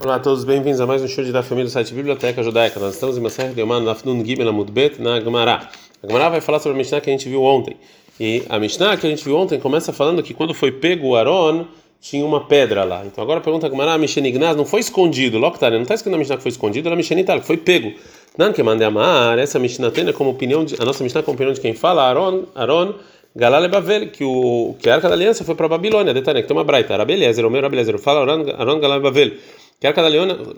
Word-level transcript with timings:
Olá 0.00 0.14
a 0.14 0.20
todos, 0.20 0.44
bem-vindos 0.44 0.80
a 0.80 0.86
mais 0.86 1.02
um 1.02 1.08
show 1.08 1.24
da 1.24 1.42
família 1.42 1.64
do 1.64 1.72
site 1.72 1.92
Biblioteca 1.92 2.40
Judaica. 2.40 2.78
Nós 2.78 2.94
estamos 2.94 3.18
em 3.18 3.20
Maser 3.20 3.52
de 3.52 3.60
Oman, 3.60 3.80
Nafnun 3.80 4.24
Gimel 4.24 4.48
Amudbet, 4.48 5.02
na 5.02 5.20
Gemara. 5.20 5.68
A 6.00 6.06
Gemara 6.06 6.30
vai 6.30 6.40
falar 6.40 6.60
sobre 6.60 6.76
a 6.76 6.78
Mishnah 6.78 7.00
que 7.00 7.10
a 7.10 7.12
gente 7.12 7.28
viu 7.28 7.42
ontem. 7.42 7.76
E 8.20 8.44
a 8.48 8.60
Mishnah 8.60 8.96
que 8.96 9.08
a 9.08 9.10
gente 9.10 9.24
viu 9.24 9.36
ontem 9.36 9.58
começa 9.58 9.92
falando 9.92 10.22
que 10.22 10.32
quando 10.32 10.54
foi 10.54 10.70
pego 10.70 11.08
o 11.08 11.16
Aaron, 11.16 11.66
tinha 12.00 12.24
uma 12.24 12.44
pedra 12.44 12.84
lá. 12.84 13.04
Então 13.04 13.24
agora 13.24 13.40
pergunta 13.40 13.66
a 13.66 13.70
Gemara, 13.70 13.94
a 13.94 13.98
Mishnah 13.98 14.54
não 14.54 14.64
foi 14.64 14.78
escondido, 14.78 15.36
logo 15.36 15.58
tá, 15.58 15.68
não 15.68 15.82
está 15.82 15.94
escrito 15.94 16.12
na 16.12 16.18
Mishnah 16.18 16.36
que 16.36 16.42
foi 16.44 16.52
escondido, 16.52 16.88
era 16.88 17.40
que 17.40 17.46
foi 17.46 17.56
pego. 17.56 17.92
Não 18.36 18.52
que 18.52 18.62
mande 18.62 18.84
amar, 18.84 19.36
essa 19.36 19.58
Mishnah 19.58 19.90
tem 19.90 20.12
como 20.12 20.30
opinião, 20.30 20.64
de, 20.64 20.80
a 20.80 20.84
nossa 20.84 21.02
Mishnah 21.02 21.24
como 21.24 21.34
opinião 21.34 21.52
de 21.52 21.60
quem 21.60 21.74
fala, 21.74 22.04
Aaron, 22.04 22.44
Aaron, 22.54 22.94
Galale 23.34 23.66
Bavel, 23.66 24.10
que, 24.10 24.22
o, 24.22 24.76
que 24.78 24.88
a 24.88 24.94
Arca 24.94 25.08
da 25.08 25.16
Aliança 25.16 25.44
foi 25.44 25.56
para 25.56 25.66
a 25.66 25.70
Babilônia, 25.70 26.14
detalhe, 26.14 26.42
que 26.42 26.46
tem 26.46 26.56
uma 26.56 26.62
braita, 26.62 26.94
era 26.94 27.02
o 27.02 27.50
meu, 27.50 27.58
era 27.58 27.68
beleza, 27.68 27.98
fala 27.98 28.20
Aaron, 28.20 28.48
Aaron 28.56 28.78
Galale 28.78 29.02
Bavel 29.02 29.32
que 29.80 29.86
a 29.86 29.92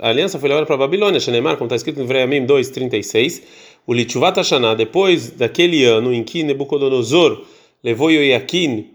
Aliança 0.09 0.39
foi 0.39 0.49
levada 0.49 0.67
para 0.67 0.77
a 0.77 0.79
Babilônia, 0.79 1.21
Shenemar, 1.21 1.57
como 1.57 1.67
está 1.67 1.77
escrito 1.77 2.01
em 2.01 2.07
Vreamim 2.07 2.47
2:36, 2.47 3.43
o 3.87 3.93
Litchuvat 3.93 4.37
Hashanah, 4.37 4.75
depois 4.75 5.31
daquele 5.31 5.85
ano 5.85 6.13
em 6.13 6.25
que 6.25 6.43
Nebucodonosor 6.43 7.43
levou 7.85 8.11
Yoiaquim, 8.11 8.91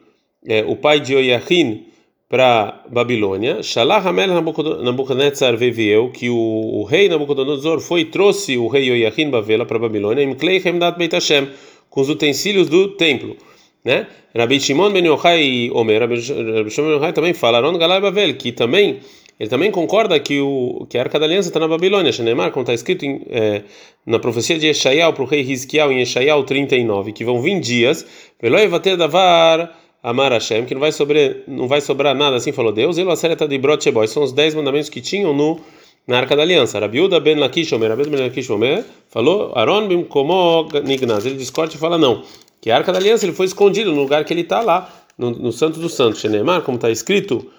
é, 0.47 0.63
o 0.63 0.75
pai 0.75 0.99
de 0.99 1.13
Yoiachin, 1.13 1.85
para 2.27 2.83
Babilônia, 2.89 3.61
Shalach 3.61 4.07
Hamel 4.07 4.27
Nabucodonosor 4.27 5.55
veio 5.57 6.09
que 6.09 6.29
o, 6.29 6.35
o, 6.35 6.83
rei 6.83 7.07
Nabucodonosor 7.07 7.79
foi 7.79 8.01
e 8.01 8.05
trouxe 8.05 8.57
o 8.57 8.67
rei 8.67 8.89
Yoiachin 8.89 9.29
Bavela 9.29 9.65
para 9.65 9.77
Babilônia, 9.77 10.23
em 10.23 10.33
Klei 10.33 10.61
Hemdat 10.65 10.97
Beit 10.97 11.13
Hashem, 11.13 11.49
com 11.89 12.01
os 12.01 12.09
utensílios 12.09 12.67
do 12.67 12.89
templo. 12.89 13.37
Né? 13.83 14.07
Rabi 14.35 14.59
Shimon 14.59 14.91
ben 14.91 15.05
Yochai 15.05 15.69
Omer, 15.71 16.01
Rabi 16.01 16.19
Shimon 16.19 16.87
ben 16.87 16.97
Yochai 16.97 17.13
também 17.13 17.33
fala, 17.35 17.59
Aron 17.59 17.77
Galai 17.77 18.01
Bavel, 18.01 18.33
que 18.35 18.51
também 18.51 18.99
ele 19.39 19.49
também 19.49 19.69
concorda 19.69 20.17
que, 20.19 20.39
o, 20.39 20.85
que 20.89 20.97
a 20.97 21.01
Arca 21.01 21.19
da 21.19 21.25
Aliança 21.25 21.49
está 21.49 21.59
na 21.59 21.67
Babilônia, 21.67 22.11
Shenemar, 22.11 22.51
como 22.51 22.63
está 22.63 22.73
escrito 22.73 23.05
em, 23.05 23.21
é, 23.29 23.63
na 24.05 24.17
profecia 24.17 24.57
de 24.57 24.67
Eshael 24.67 25.11
para 25.11 25.23
o 25.23 25.25
rei 25.25 25.41
Hizkiel, 25.41 25.91
em 25.91 26.01
Eshael 26.01 26.43
39, 26.43 27.11
que 27.11 27.25
vão 27.25 27.41
vir 27.41 27.59
dias, 27.59 28.05
Veloivater 28.41 28.95
Davar 28.95 29.77
Amar 30.01 30.31
Hashem, 30.31 30.65
que 30.65 30.73
não 30.73 30.79
vai, 30.79 30.91
sobre, 30.91 31.43
não 31.47 31.67
vai 31.67 31.81
sobrar 31.81 32.15
nada, 32.15 32.37
assim 32.37 32.51
falou 32.51 32.71
Deus, 32.71 32.97
Elo 32.97 33.11
Asereta 33.11 33.47
de 33.47 33.57
Brot 33.57 33.83
Sheboy, 33.83 34.07
são 34.07 34.23
os 34.23 34.31
dez 34.31 34.53
mandamentos 34.53 34.87
que 34.87 35.01
tinham 35.01 35.33
no, 35.33 35.59
na 36.07 36.19
Arca 36.19 36.35
da 36.35 36.43
Aliança. 36.43 36.79
Rabiuda 36.79 37.19
ben 37.19 37.37
Lakish 37.37 37.73
Omer, 37.73 37.89
Rabiuda 37.89 38.11
ben 38.11 38.21
Lakish 38.21 38.49
Omer, 38.49 38.85
falou, 39.09 39.51
Aaron 39.55 39.87
bim 39.87 40.03
Komo 40.03 40.67
Nignaz, 40.83 41.25
ele 41.25 41.35
discorda 41.35 41.73
e 41.73 41.77
fala 41.77 41.97
não, 41.97 42.23
que 42.61 42.69
a 42.69 42.77
Arca 42.77 42.93
da 42.93 42.99
Aliança 42.99 43.25
ele 43.25 43.33
foi 43.33 43.47
escondido 43.47 43.91
no 43.91 43.99
lugar 43.99 44.23
que 44.23 44.31
ele 44.31 44.41
está 44.41 44.61
lá, 44.61 44.93
no, 45.17 45.31
no 45.31 45.51
Santo 45.51 45.79
dos 45.79 45.95
Santos, 45.95 46.21
Shenemar, 46.21 46.61
como 46.61 46.75
está 46.75 46.91
escrito 46.91 47.51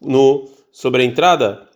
no 0.00 0.48
sobre 0.72 1.02
a 1.02 1.04
entrada 1.04 1.68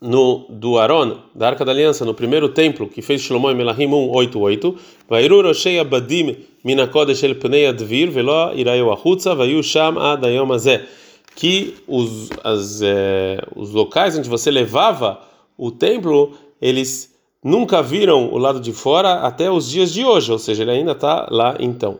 no, 0.00 0.46
do 0.48 0.78
Aron, 0.78 1.18
da 1.34 1.48
Arca 1.48 1.64
da 1.64 1.72
Aliança, 1.72 2.04
no 2.04 2.14
primeiro 2.14 2.48
templo 2.48 2.88
que 2.88 3.02
fez 3.02 3.20
Shlomo 3.20 3.50
em 3.50 3.54
Melahim 3.54 3.88
188, 3.88 4.76
Vairu 5.08 5.42
Roshei 5.42 5.78
Abadim 5.78 6.36
Minakodesh 6.64 7.22
El 7.22 7.34
Pnei 7.36 7.66
Advir 7.66 8.10
Velo 8.10 8.52
Irayou 8.54 8.90
Ahutza 8.90 9.34
Vayu 9.34 9.62
Sham 9.62 9.98
Adayom 9.98 10.52
Azeh 10.52 10.86
que 11.34 11.74
os, 11.86 12.30
as, 12.44 12.82
é, 12.82 13.38
os 13.54 13.72
locais 13.72 14.16
onde 14.16 14.28
você 14.28 14.50
levava 14.50 15.20
o 15.56 15.70
templo, 15.70 16.32
eles 16.60 17.14
nunca 17.42 17.82
viram 17.82 18.32
o 18.32 18.38
lado 18.38 18.60
de 18.60 18.72
fora 18.72 19.20
até 19.20 19.50
os 19.50 19.68
dias 19.68 19.92
de 19.92 20.04
hoje, 20.04 20.30
ou 20.30 20.38
seja, 20.38 20.62
ele 20.62 20.72
ainda 20.72 20.92
está 20.92 21.26
lá 21.30 21.56
então. 21.58 21.98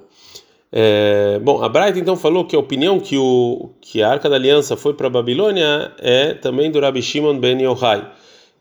É, 0.74 1.38
bom, 1.40 1.62
a 1.62 1.68
Bright 1.68 1.98
então 1.98 2.16
falou 2.16 2.46
que 2.46 2.56
a 2.56 2.58
opinião 2.58 2.98
que, 2.98 3.18
o, 3.18 3.70
que 3.78 4.02
a 4.02 4.08
Arca 4.10 4.30
da 4.30 4.36
Aliança 4.36 4.74
foi 4.74 4.94
para 4.94 5.06
a 5.06 5.10
Babilônia 5.10 5.92
é 5.98 6.32
também 6.32 6.70
do 6.70 6.80
Rabi 6.80 7.02
Shimon 7.02 7.38
ben 7.38 7.60
Yochai. 7.62 8.02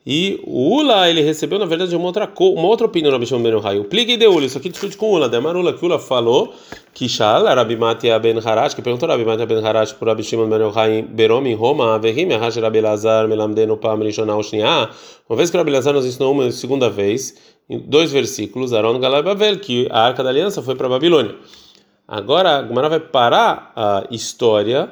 E 0.06 0.42
o 0.46 0.78
Ula, 0.78 1.08
ele 1.10 1.22
recebeu, 1.22 1.60
na 1.60 1.66
verdade, 1.66 1.96
uma 1.96 2.06
outra, 2.08 2.30
uma 2.38 2.68
outra 2.68 2.88
opinião 2.88 3.12
do 3.12 3.14
Rabi 3.14 3.28
Shimon 3.28 3.44
ben 3.44 3.54
Yochai. 3.54 3.80
O 3.80 3.86
Plig 3.86 4.18
de 4.18 4.28
Ula, 4.28 4.46
isso 4.46 4.58
aqui 4.58 4.68
discute 4.68 4.98
com 4.98 5.06
o 5.06 5.14
Ula. 5.14 5.30
Demarula, 5.30 5.72
que 5.72 5.82
o 5.84 5.88
Ula 5.88 6.00
falou 6.00 6.54
que 6.94 7.08
Shal, 7.08 7.46
Rabi 7.46 7.78
Matia 7.78 8.20
ben 8.20 8.38
Harash, 8.40 8.74
que 8.74 8.82
perguntou 8.82 9.08
Rabi 9.08 9.24
Matia 9.24 9.46
ben 9.46 9.66
Harash 9.66 9.94
para 9.94 10.10
Rabi 10.10 10.24
Shimon 10.24 10.50
ben 10.50 10.68
Yochai 10.68 11.00
em 11.00 11.04
Berom, 11.04 11.46
em 11.46 11.56
Roma, 11.56 11.96
Avehim, 11.96 12.34
Hash 12.34 12.58
Rabi 12.58 12.82
Lazar, 12.82 13.26
Melamdeno 13.30 13.78
Pam 13.78 14.00
Rishonah 14.00 14.36
Ushniah. 14.36 14.90
Uma 15.30 15.38
vez 15.38 15.50
que 15.50 15.56
Rabi 15.56 15.72
Lazar 15.72 15.94
nos 15.94 16.06
ensinou 16.06 16.34
uma 16.34 16.52
segunda 16.52 16.90
vez, 16.90 17.36
em 17.70 17.80
dois 17.80 18.12
versículos, 18.12 18.74
Aaron 18.74 19.00
Galai 19.00 19.24
Bavel, 19.24 19.60
que 19.60 19.88
a 19.90 20.08
Arca 20.08 20.22
da 20.22 20.30
Aliança 20.30 20.62
foi 20.62 20.76
para 20.76 20.88
a 20.88 20.90
Babilônia. 20.90 21.36
Agora 22.12 22.58
a 22.58 22.90
vai 22.90 23.00
parar 23.00 23.72
a 23.74 24.04
história 24.12 24.92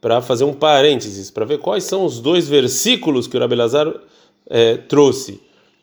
para 0.00 0.20
fazer 0.20 0.42
um 0.42 0.52
parênteses, 0.52 1.30
para 1.30 1.44
ver 1.44 1.58
quais 1.58 1.84
são 1.84 2.04
os 2.04 2.18
dois 2.18 2.48
versículos 2.48 3.28
que 3.28 3.36
o 3.36 3.40
Rabelazar 3.40 3.86
é, 4.50 4.76
trouxe. 4.76 5.40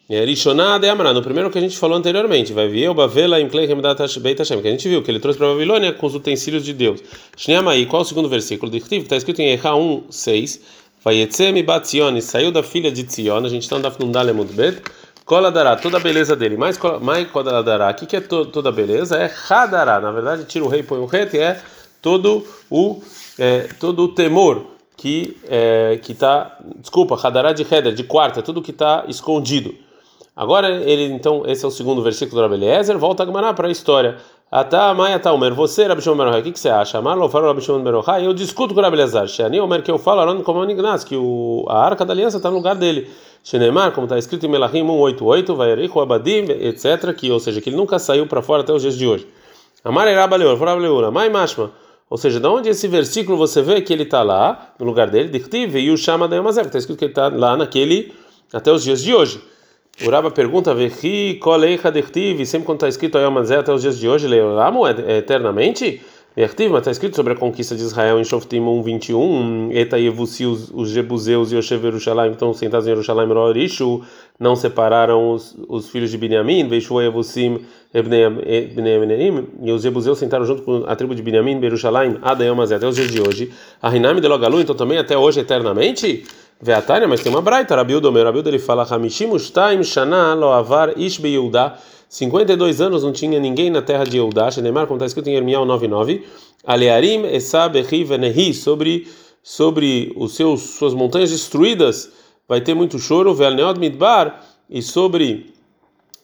É, 0.09 0.25
Rishonada 0.25 0.85
e 0.85 0.89
Amra, 0.89 1.13
no 1.13 1.21
primeiro 1.21 1.49
que 1.49 1.57
a 1.57 1.61
gente 1.61 1.77
falou 1.77 1.97
anteriormente, 1.97 2.51
vai 2.51 2.67
vir 2.67 2.89
o 2.89 2.93
Bavela 2.93 3.39
em 3.39 3.47
Beit 3.47 4.39
Hashem, 4.39 4.61
que 4.61 4.67
a 4.67 4.71
gente 4.71 4.89
viu, 4.89 5.01
que 5.01 5.09
ele 5.09 5.21
trouxe 5.21 5.39
para 5.39 5.47
a 5.47 5.53
Babilônia 5.53 5.93
com 5.93 6.05
os 6.05 6.15
utensílios 6.15 6.65
de 6.65 6.73
Deus. 6.73 7.01
Shneamai, 7.37 7.85
qual 7.85 8.01
é 8.01 8.03
o 8.03 8.05
segundo 8.05 8.27
versículo? 8.27 8.69
Que 8.69 8.95
está 8.97 9.15
escrito 9.15 9.41
em 9.41 9.53
Echa 9.53 9.73
1, 9.73 10.03
6. 10.09 10.59
Vai 11.01 11.15
Yetzemi 11.15 11.63
Batzion, 11.63 12.19
saiu 12.19 12.51
da 12.51 12.61
filha 12.61 12.91
de 12.91 13.05
Tzion, 13.05 13.45
a 13.45 13.47
gente 13.47 13.63
está 13.63 13.77
andando 13.77 14.05
no 14.05 14.11
Dalemut 14.11 14.51
Bet. 14.51 14.81
Koladará, 15.25 15.75
toda 15.75 15.97
a 15.97 15.99
beleza 15.99 16.35
dele. 16.35 16.57
Mais, 16.57 16.77
mais 17.01 17.29
Koladará, 17.29 17.89
o 17.91 17.93
que, 17.93 18.15
é 18.15 18.21
to, 18.21 18.45
toda 18.45 18.69
a 18.69 18.71
beleza? 18.71 19.17
É 19.17 19.31
Hadará. 19.49 19.99
Na 19.99 20.11
verdade, 20.11 20.45
tira 20.45 20.65
o 20.65 20.67
rei 20.67 20.83
põe 20.83 20.99
o 20.99 21.05
rete, 21.05 21.39
é 21.39 21.61
todo 22.01 22.45
o, 22.69 23.01
é, 23.39 23.69
todo 23.79 24.03
o 24.03 24.07
temor 24.09 24.65
que 24.97 25.37
é, 25.47 25.99
que 26.01 26.11
está. 26.11 26.57
Desculpa, 26.77 27.19
Hadará 27.21 27.53
de 27.53 27.63
Heder, 27.63 27.93
de 27.93 28.03
quarta, 28.03 28.41
tudo 28.41 28.61
que 28.61 28.71
está 28.71 29.05
escondido. 29.07 29.73
Agora, 30.35 30.67
ele 30.67 31.05
então, 31.13 31.43
esse 31.45 31.63
é 31.63 31.67
o 31.67 31.71
segundo 31.71 32.01
versículo 32.01 32.41
do 32.41 32.41
Rabeliezer, 32.41 32.97
volta 32.97 33.21
a 33.21 33.25
Gemara 33.25 33.53
para 33.53 33.67
a 33.67 33.71
história. 33.71 34.17
Ata 34.55 34.93
Maia 34.93 35.17
Talmer, 35.17 35.51
você, 35.51 35.87
Rabi 35.87 35.99
Shimon 35.99 36.29
o 36.29 36.43
que, 36.43 36.59
você 36.59 36.69
acha? 36.69 37.01
Marlo 37.01 37.27
fala 37.27 37.47
Rabi 37.47 37.59
Shimon 37.59 37.81
Berohai, 37.81 38.23
eu 38.23 38.35
discuto 38.35 38.71
com 38.75 38.79
o 38.79 38.83
Rabeliezer. 38.83 39.27
Shani 39.27 39.59
Omer, 39.59 39.81
que 39.81 39.89
eu 39.89 39.97
falo, 39.97 40.21
Aron 40.21 40.43
como 40.43 40.63
Ignaz, 40.69 41.03
que 41.03 41.15
o, 41.15 41.65
a 41.67 41.83
arca 41.83 42.05
da 42.05 42.13
aliança 42.13 42.37
está 42.37 42.51
no 42.51 42.57
lugar 42.57 42.75
dele. 42.75 43.09
Shenemar, 43.43 43.93
como 43.93 44.05
está 44.05 44.15
escrito 44.15 44.45
em 44.45 44.49
Melahim 44.49 44.85
188, 44.85 45.55
vai 45.55 45.71
Ericho 45.71 45.99
Abadim, 45.99 46.45
etc., 46.51 47.15
que, 47.17 47.31
ou 47.31 47.39
seja, 47.39 47.59
que 47.61 47.69
ele 47.71 47.77
nunca 47.77 47.97
saiu 47.97 48.27
para 48.27 48.43
fora 48.43 48.61
até 48.61 48.71
os 48.71 48.83
dias 48.83 48.95
de 48.95 49.07
hoje. 49.07 49.27
Amar 49.83 50.07
Erabaleor, 50.07 50.55
Forabaleura, 50.55 51.09
Mai 51.09 51.29
Mashma, 51.29 51.71
ou 52.07 52.19
seja, 52.19 52.39
de 52.39 52.45
onde 52.45 52.69
esse 52.69 52.87
versículo 52.87 53.35
você 53.35 53.59
vê 53.59 53.81
que 53.81 53.91
ele 53.91 54.03
está 54.03 54.21
lá, 54.21 54.75
no 54.79 54.85
lugar 54.85 55.09
dele, 55.09 55.29
Dichtiv, 55.29 55.75
e 55.77 55.89
o 55.89 55.97
Shama 55.97 56.27
da 56.27 56.35
Yamazek, 56.35 56.67
está 56.67 56.77
escrito 56.77 56.99
que 56.99 57.05
ele 57.05 57.11
está 57.11 57.27
lá 57.27 57.57
naquele, 57.57 58.13
até 58.53 58.71
os 58.71 58.83
dias 58.83 59.01
de 59.01 59.15
hoje. 59.15 59.41
O 60.01 60.09
Raba 60.09 60.31
pergunta, 60.31 60.73
Vechi, 60.73 61.37
Koleicha 61.39 61.91
Dichtiv, 61.91 62.43
sempre 62.45 62.65
quando 62.65 62.77
está 62.77 62.87
escrito 62.87 63.19
Yamazek 63.19 63.59
até 63.59 63.71
os 63.71 63.81
dias 63.83 63.99
de 63.99 64.09
hoje, 64.09 64.27
Leolamo, 64.27 64.87
é 64.87 65.17
eternamente? 65.19 66.01
Nertiv, 66.35 66.71
mas 66.71 66.79
está 66.79 66.89
escrito 66.89 67.15
sobre 67.15 67.33
a 67.33 67.35
conquista 67.35 67.75
de 67.75 67.83
Israel 67.83 68.19
em 68.19 68.23
Shoftim 68.23 68.61
1:21, 68.61 69.69
Eta 69.71 69.99
Yevusi, 69.99 70.47
os, 70.47 70.71
os 70.73 70.89
Jebuseus 70.89 71.51
e 71.51 71.55
Yoshev 71.55 71.85
Yerushalayim 71.85 72.31
estão 72.31 72.51
sentados 72.55 72.87
em 72.87 72.89
Yerushalayim 72.89 73.31
Rorishu, 73.31 74.01
não 74.39 74.55
separaram 74.55 75.31
os, 75.31 75.55
os 75.69 75.91
filhos 75.91 76.09
de 76.09 76.17
Binyamin, 76.17 76.67
Veishu 76.67 76.99
Yevusim 76.99 77.59
Ebnei 77.93 79.45
e 79.61 79.71
os 79.71 79.83
Jebuseus 79.83 80.17
sentaram 80.17 80.43
junto 80.43 80.63
com 80.63 80.83
a 80.87 80.95
tribo 80.95 81.13
de 81.13 81.21
Binyamin, 81.21 81.61
Yerushalayim, 81.61 82.17
Adayamaz, 82.23 82.71
até 82.71 82.87
os 82.87 82.95
dias 82.95 83.11
de 83.11 83.21
hoje. 83.21 83.51
A 83.79 83.87
Rinami 83.87 84.19
de 84.19 84.27
Logalu, 84.27 84.61
então 84.61 84.73
também 84.73 84.97
até 84.97 85.15
hoje 85.15 85.39
eternamente? 85.39 86.23
Veatania, 86.61 87.07
mas 87.07 87.21
tem 87.21 87.31
uma 87.31 87.41
braita, 87.41 87.75
Rabiudo, 87.75 88.11
meu 88.11 88.23
Rabiudo, 88.23 88.49
ele 88.49 88.59
fala, 88.59 88.87
Hamishim 88.89 89.31
Ushtaim 89.31 89.83
Shana 89.83 90.33
Loavar 90.33 90.93
Ish 90.97 91.17
Beyudah, 91.17 91.77
52 92.07 92.79
anos 92.79 93.03
não 93.03 93.11
tinha 93.11 93.39
ninguém 93.39 93.69
na 93.69 93.81
terra 93.81 94.03
de 94.03 94.17
Eudá, 94.17 94.49
Neymar, 94.61 94.85
como 94.85 94.97
está 94.97 95.05
escrito 95.07 95.29
em 95.29 95.35
Ermial 95.35 95.65
9:9, 95.65 96.23
Alearim 96.63 97.25
Esab 97.25 97.81
Venehi, 97.81 98.53
sobre 98.53 99.07
sobre 99.43 100.13
os 100.15 100.35
seus 100.35 100.61
suas 100.61 100.93
montanhas 100.93 101.31
destruídas, 101.31 102.09
vai 102.47 102.61
ter 102.61 102.73
muito 102.73 102.97
choro, 102.97 103.33
Velneod 103.33 103.79
Midbar, 103.79 104.41
e 104.69 104.81
sobre 104.81 105.53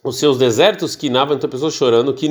os 0.02 0.18
seus 0.18 0.38
desertos 0.38 0.96
que 0.96 1.10
navam, 1.10 1.36
então 1.36 1.50
pessoas 1.50 1.74
chorando, 1.74 2.14
que 2.14 2.28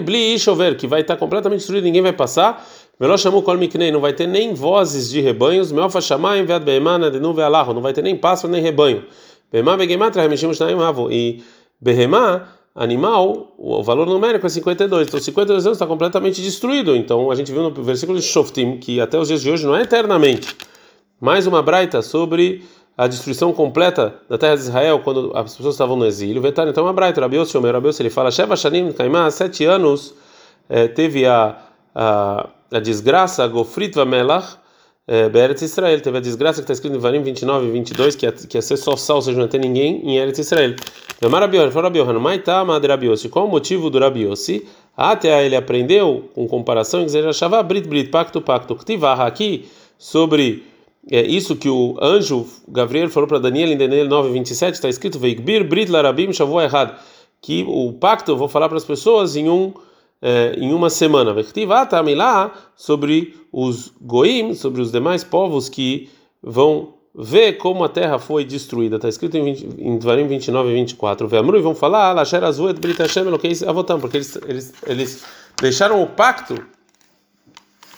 bli 0.00 0.38
chover, 0.38 0.76
que 0.76 0.86
vai 0.86 1.00
estar 1.00 1.16
completamente 1.16 1.58
destruído, 1.58 1.84
ninguém 1.84 2.02
vai 2.02 2.12
passar. 2.12 2.64
Velochamu 2.98 3.42
kol 3.42 3.56
miknei, 3.56 3.90
não 3.90 4.00
vai 4.00 4.12
ter 4.12 4.26
nem 4.26 4.54
vozes 4.54 5.10
de 5.10 5.20
rebanhos. 5.20 5.72
Melfa 5.72 6.00
shamayim 6.00 6.44
vead 6.44 6.64
beemana 6.64 7.10
de 7.10 7.18
nuve 7.18 7.42
alarro, 7.42 7.74
não 7.74 7.82
vai 7.82 7.92
ter 7.92 8.02
nem 8.02 8.16
pássaro 8.16 8.52
nem 8.52 8.62
rebanho. 8.62 9.04
Beemá 9.50 9.76
begematra 9.76 10.22
remeshim 10.22 10.52
shnaim 10.52 10.80
avo. 10.80 11.10
E 11.10 11.42
behemá 11.80 12.48
animal, 12.74 13.54
o 13.58 13.82
valor 13.82 14.06
numérico 14.06 14.46
é 14.46 14.48
52. 14.48 15.08
Então 15.08 15.20
52 15.20 15.66
anos 15.66 15.76
está 15.76 15.86
completamente 15.86 16.40
destruído. 16.40 16.96
Então 16.96 17.30
a 17.30 17.34
gente 17.34 17.52
viu 17.52 17.62
no 17.62 17.82
versículo 17.82 18.18
de 18.18 18.24
Shoftim 18.24 18.78
que 18.78 19.00
até 19.00 19.18
os 19.18 19.28
dias 19.28 19.42
de 19.42 19.50
hoje 19.50 19.66
não 19.66 19.76
é 19.76 19.82
eternamente. 19.82 20.56
Mais 21.20 21.46
uma 21.46 21.62
braita 21.62 22.02
sobre 22.02 22.64
a 22.96 23.06
destruição 23.06 23.52
completa 23.52 24.14
da 24.28 24.36
terra 24.36 24.54
de 24.54 24.62
Israel 24.62 25.00
quando 25.00 25.32
as 25.34 25.56
pessoas 25.56 25.74
estavam 25.74 25.96
no 25.96 26.06
exílio. 26.06 26.42
Vetar 26.42 26.66
então 26.68 26.84
uma 26.84 26.92
braita, 26.92 27.20
Rabios 27.20 27.50
Shomer, 27.50 27.74
ele 28.00 28.10
fala: 28.10 28.30
Sheva 28.30 28.56
Shanim 28.56 28.92
Kaimá, 28.92 29.30
sete 29.30 29.64
anos 29.64 30.14
é, 30.68 30.88
teve 30.88 31.26
a, 31.26 31.58
a, 31.94 32.48
a 32.72 32.80
desgraça, 32.80 33.46
Gofrit 33.46 33.96
Melach, 34.04 34.56
é, 35.06 35.28
Beretz 35.28 35.62
Israel. 35.62 36.00
Teve 36.00 36.18
a 36.18 36.20
desgraça 36.20 36.60
que 36.60 36.64
está 36.64 36.72
escrito 36.72 36.96
em 36.96 36.98
Varim 36.98 37.22
29 37.22 37.66
e 37.66 37.70
22, 37.70 38.16
que 38.16 38.26
ia, 38.26 38.32
que 38.32 38.56
ia 38.56 38.62
ser 38.62 38.76
só 38.76 38.96
sal, 38.96 39.16
ou 39.16 39.22
seja, 39.22 39.38
não 39.38 39.48
ter 39.48 39.58
ninguém 39.58 40.00
em 40.04 40.16
Eretz 40.16 40.38
Israel. 40.38 40.74
Marabior, 41.30 41.70
fala 41.70 41.86
Rabiohan, 41.86 42.18
Maitá 42.18 42.64
Madrabiosi. 42.64 43.28
Qual 43.28 43.46
o 43.46 43.50
motivo 43.50 43.90
do 43.90 43.98
Rabiosi? 43.98 44.66
Até 44.96 45.44
ele 45.44 45.56
aprendeu, 45.56 46.28
com 46.34 46.46
comparação, 46.46 47.02
em 47.02 47.06
dizer, 47.06 47.32
Shavá 47.34 47.62
Brit 47.62 47.88
Brit, 47.88 48.10
pacto, 48.10 48.40
pacto. 48.40 48.74
Ktivah 48.74 49.26
aqui, 49.26 49.68
sobre 49.98 50.64
é, 51.10 51.22
isso 51.22 51.56
que 51.56 51.68
o 51.68 51.96
anjo 52.00 52.46
Gabriel 52.68 53.08
falou 53.08 53.28
para 53.28 53.38
Daniel 53.38 53.70
em 53.70 53.76
Daniel 53.76 54.06
9, 54.06 54.30
27, 54.30 54.74
está 54.74 54.88
escrito, 54.88 55.18
Veikbir 55.18 55.66
Brit 55.66 55.90
Larabim 55.90 56.32
Shavu 56.32 56.60
errado. 56.60 56.98
Que 57.40 57.64
o 57.66 57.92
pacto 57.92 58.30
eu 58.30 58.36
vou 58.36 58.48
falar 58.48 58.68
para 58.68 58.78
as 58.78 58.84
pessoas 58.84 59.34
em 59.34 59.48
um 59.48 59.72
é, 60.22 60.54
em 60.56 60.72
uma 60.72 60.88
semana. 60.88 61.34
lá 62.14 62.54
sobre 62.76 63.34
os 63.52 63.92
goim, 64.00 64.54
sobre 64.54 64.80
os 64.80 64.92
demais 64.92 65.24
povos 65.24 65.68
que 65.68 66.08
vão 66.40 66.94
ver 67.14 67.54
como 67.58 67.84
a 67.84 67.88
terra 67.88 68.18
foi 68.18 68.44
destruída. 68.44 68.96
Está 68.96 69.08
escrito 69.08 69.36
em, 69.36 69.44
20, 69.44 69.68
em 69.78 69.98
Dvarim 69.98 70.26
29 70.26 70.70
e 70.70 70.74
24. 70.74 71.28
Ve'amru 71.28 71.58
e 71.58 71.62
vão 71.62 71.74
falar, 71.74 72.12
Lasher 72.12 72.42
Azuet 72.44 72.80
Brit 72.80 72.98
porque 74.00 74.16
eles, 74.16 74.38
eles, 74.46 74.74
eles 74.86 75.24
deixaram 75.60 76.02
o 76.02 76.06
pacto 76.06 76.54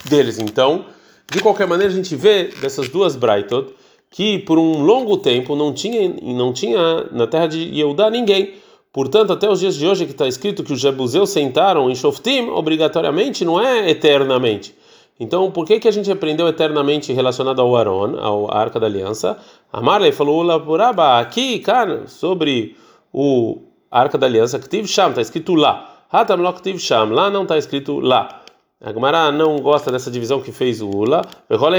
deles. 0.05 0.39
Então, 0.39 0.87
de 1.31 1.41
qualquer 1.41 1.67
maneira, 1.67 1.93
a 1.93 1.97
gente 1.97 2.17
vê 2.17 2.45
dessas 2.61 2.89
duas 2.89 3.15
Braitot 3.15 3.73
que 4.11 4.39
por 4.39 4.59
um 4.59 4.83
longo 4.85 5.17
tempo 5.17 5.57
não 5.57 5.73
tinha, 5.73 6.09
não 6.09 6.53
tinha 6.53 7.05
na 7.11 7.27
terra 7.27 7.49
de 7.49 7.59
Yehudá 7.59 8.11
ninguém. 8.11 8.55
Portanto, 8.95 9.33
até 9.33 9.51
os 9.51 9.59
dias 9.59 9.75
de 9.75 9.85
hoje 9.85 10.07
que 10.07 10.13
está 10.13 10.29
escrito 10.29 10.63
que 10.63 10.73
os 10.73 10.79
Jebuseus 10.79 11.31
sentaram 11.31 11.91
em 11.91 11.97
Shoftim, 11.97 12.47
obrigatoriamente 12.51 13.45
não 13.45 13.61
é 13.61 13.91
eternamente. 13.91 14.73
Então, 15.19 15.51
por 15.51 15.67
que 15.67 15.81
que 15.81 15.89
a 15.89 15.91
gente 15.91 16.13
aprendeu 16.13 16.47
eternamente 16.47 17.13
relacionado 17.13 17.61
ao 17.61 17.75
Aron, 17.75 18.17
ao 18.21 18.57
Arca 18.57 18.79
da 18.79 18.87
Aliança? 18.87 19.37
A 19.73 19.81
Marley 19.81 20.13
falou 20.13 20.45
lá 20.45 21.19
aqui, 21.19 21.59
cara, 21.59 22.07
sobre 22.07 22.77
o 23.13 23.63
Arca 23.91 24.17
da 24.17 24.29
Aliança, 24.29 24.61
que 24.61 24.69
tive 24.69 24.87
Sham, 24.87 25.09
está 25.09 25.23
escrito 25.23 25.57
lá. 25.57 26.05
Hatam 26.13 26.37
lo 26.37 26.79
Sham, 26.79 27.07
lá 27.07 27.29
não 27.29 27.43
está 27.43 27.59
escrito 27.59 27.99
lá. 27.99 28.44
A 28.83 28.93
Gemara 28.93 29.31
não 29.31 29.57
gosta 29.61 29.91
dessa 29.91 30.11
divisão 30.11 30.41
que 30.41 30.51
fez 30.51 30.83
o 30.83 30.91
Ula. 30.91 31.23
E 31.49 31.57
quando 31.57 31.77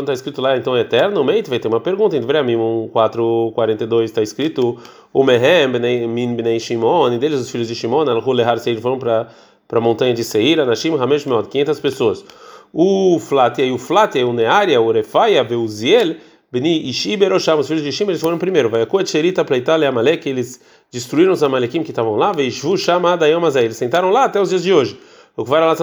está 0.00 0.12
escrito 0.12 0.40
lá, 0.40 0.56
então 0.56 0.76
é 0.76 0.80
eterno, 0.80 1.24
Meit, 1.24 1.50
vai 1.50 1.58
ter 1.58 1.66
uma 1.66 1.80
pergunta. 1.80 2.16
Em 2.16 2.20
Vremim 2.20 2.56
4:42 2.94 4.04
está 4.04 4.22
escrito: 4.22 4.78
O 5.12 5.24
Mehem, 5.24 5.68
Min 6.08 6.36
Bnei 6.36 6.60
Shimon, 6.60 7.12
e 7.12 7.18
deles 7.18 7.40
os 7.40 7.50
filhos 7.50 7.66
de 7.66 7.74
Shimon, 7.74 8.08
Al 8.08 8.22
Hulehar 8.24 8.58
Seir, 8.58 8.80
foram 8.80 8.98
para 8.98 9.28
a 9.70 9.80
montanha 9.80 10.14
de 10.14 10.22
Seir, 10.22 10.60
Anashim 10.60 10.96
Hamesh 10.96 11.26
Meod, 11.26 11.48
500 11.48 11.80
pessoas. 11.80 12.24
O 12.72 13.18
Flatia 13.18 13.66
e 13.66 13.72
o 13.72 13.78
Flatia, 13.78 14.26
o 14.26 14.32
Nearia, 14.32 14.80
o 14.80 14.90
Refaia, 14.92 15.44
o 15.44 15.68
Ziel, 15.68 16.14
Beni 16.50 16.88
Ishi 16.88 17.16
Berosham, 17.16 17.58
os 17.58 17.66
filhos 17.66 17.82
de 17.82 17.90
Shim, 17.90 18.04
eles 18.04 18.20
foram 18.20 18.38
primeiro. 18.38 18.70
Vai 18.70 18.82
a 18.82 18.86
Koet 18.86 19.10
Sherita, 19.10 19.44
Pleital 19.44 19.82
e 19.82 19.86
Amalek, 19.86 20.28
eles 20.28 20.60
destruíram 20.92 21.32
os 21.32 21.42
Amalekim 21.42 21.82
que 21.82 21.90
estavam 21.90 22.14
lá, 22.14 22.32
Veishvu 22.32 22.78
Shamada 22.78 23.28
Yomazai, 23.28 23.64
eles 23.64 23.76
sentaram 23.76 24.10
lá 24.10 24.24
até 24.24 24.40
os 24.40 24.48
dias 24.48 24.62
de 24.62 24.72
hoje. 24.72 24.98
O 25.36 25.44
que 25.44 25.50
vai 25.50 25.60
lá 25.60 25.76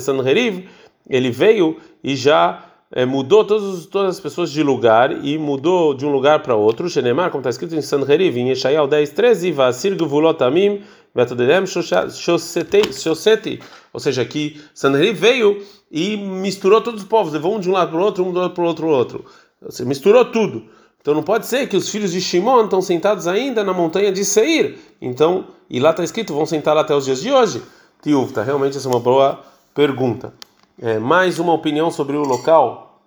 Sanheriv 0.00 0.68
ele 1.08 1.30
veio 1.30 1.78
e 2.04 2.14
já 2.14 2.64
é, 2.94 3.06
mudou 3.06 3.44
todos, 3.44 3.86
todas 3.86 4.16
as 4.16 4.20
pessoas 4.20 4.50
de 4.50 4.62
lugar 4.62 5.24
e 5.24 5.38
mudou 5.38 5.94
de 5.94 6.04
um 6.04 6.12
lugar 6.12 6.42
para 6.42 6.54
outro. 6.54 6.88
Shenemar, 6.88 7.30
como 7.30 7.40
está 7.40 7.50
escrito 7.50 7.74
em 7.74 7.80
Sanheriv, 7.80 8.36
em 8.38 8.50
Yeshayahu 8.50 8.86
10, 8.86 9.10
13, 9.10 9.52
Vasir 9.52 9.96
Gvulotamim, 9.96 10.82
Vetodedem 11.14 11.64
Shoseti. 11.66 13.60
Ou 13.92 14.00
seja, 14.00 14.24
que 14.24 14.60
Sanheriv 14.74 15.18
veio 15.18 15.62
e 15.90 16.16
misturou 16.16 16.80
todos 16.80 17.02
os 17.02 17.08
povos, 17.08 17.32
levou 17.32 17.56
um 17.56 17.60
de 17.60 17.68
um 17.68 17.72
lado 17.72 17.90
para 17.90 17.98
o 17.98 18.02
outro, 18.02 18.24
um 18.24 18.32
do 18.32 18.40
outro 18.40 18.54
para 18.54 18.64
o 18.64 18.66
outro, 18.66 18.86
outro. 18.88 19.24
Você 19.62 19.84
misturou 19.84 20.24
tudo. 20.26 20.64
Então 21.02 21.14
não 21.14 21.22
pode 21.22 21.46
ser 21.46 21.66
que 21.66 21.76
os 21.76 21.88
filhos 21.88 22.12
de 22.12 22.20
Shimon 22.20 22.64
estão 22.64 22.80
sentados 22.80 23.26
ainda 23.26 23.64
na 23.64 23.74
montanha 23.74 24.12
de 24.12 24.24
Seir. 24.24 24.78
Então, 25.00 25.46
e 25.68 25.80
lá 25.80 25.90
está 25.90 26.04
escrito, 26.04 26.32
vão 26.32 26.46
sentar 26.46 26.76
até 26.76 26.94
os 26.94 27.04
dias 27.04 27.20
de 27.20 27.30
hoje. 27.30 27.60
Tiuvta, 28.00 28.42
realmente 28.44 28.76
essa 28.76 28.88
é 28.88 28.90
uma 28.90 29.00
boa 29.00 29.40
pergunta. 29.74 30.32
É, 30.80 31.00
mais 31.00 31.40
uma 31.40 31.52
opinião 31.52 31.90
sobre 31.90 32.16
o 32.16 32.22
local 32.22 33.00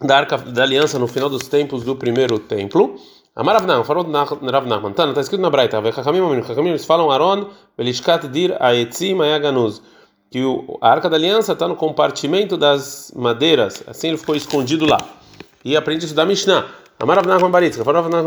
da 0.00 0.16
Arca 0.16 0.38
da 0.38 0.62
Aliança 0.62 0.98
no 0.98 1.06
final 1.06 1.28
dos 1.28 1.46
tempos 1.46 1.84
do 1.84 1.94
primeiro 1.94 2.38
templo. 2.38 2.96
Amaravnam, 3.34 3.84
falou 3.84 4.10
Rav 4.10 4.66
Nachman, 4.66 4.92
está 4.92 5.20
escrito 5.20 5.42
na 5.42 5.50
Braita, 5.50 5.76
eles 5.76 6.86
falam 6.86 7.10
Aaron, 7.10 7.48
Belishkat 7.76 8.28
Dir 8.28 8.56
Aetzim 8.58 9.20
Ayaganuz, 9.20 9.82
que 10.30 10.40
a 10.80 10.88
Arca 10.88 11.10
da 11.10 11.16
Aliança 11.16 11.52
está 11.52 11.68
no 11.68 11.76
compartimento 11.76 12.56
das 12.56 13.12
madeiras, 13.14 13.84
assim 13.86 14.08
ele 14.08 14.16
ficou 14.16 14.34
escondido 14.34 14.86
lá 14.86 15.15
e 15.66 15.76
aprende 15.76 16.04
isso 16.04 16.14
da 16.14 16.24
Mishnah. 16.24 16.64
Baritzka, 17.50 17.82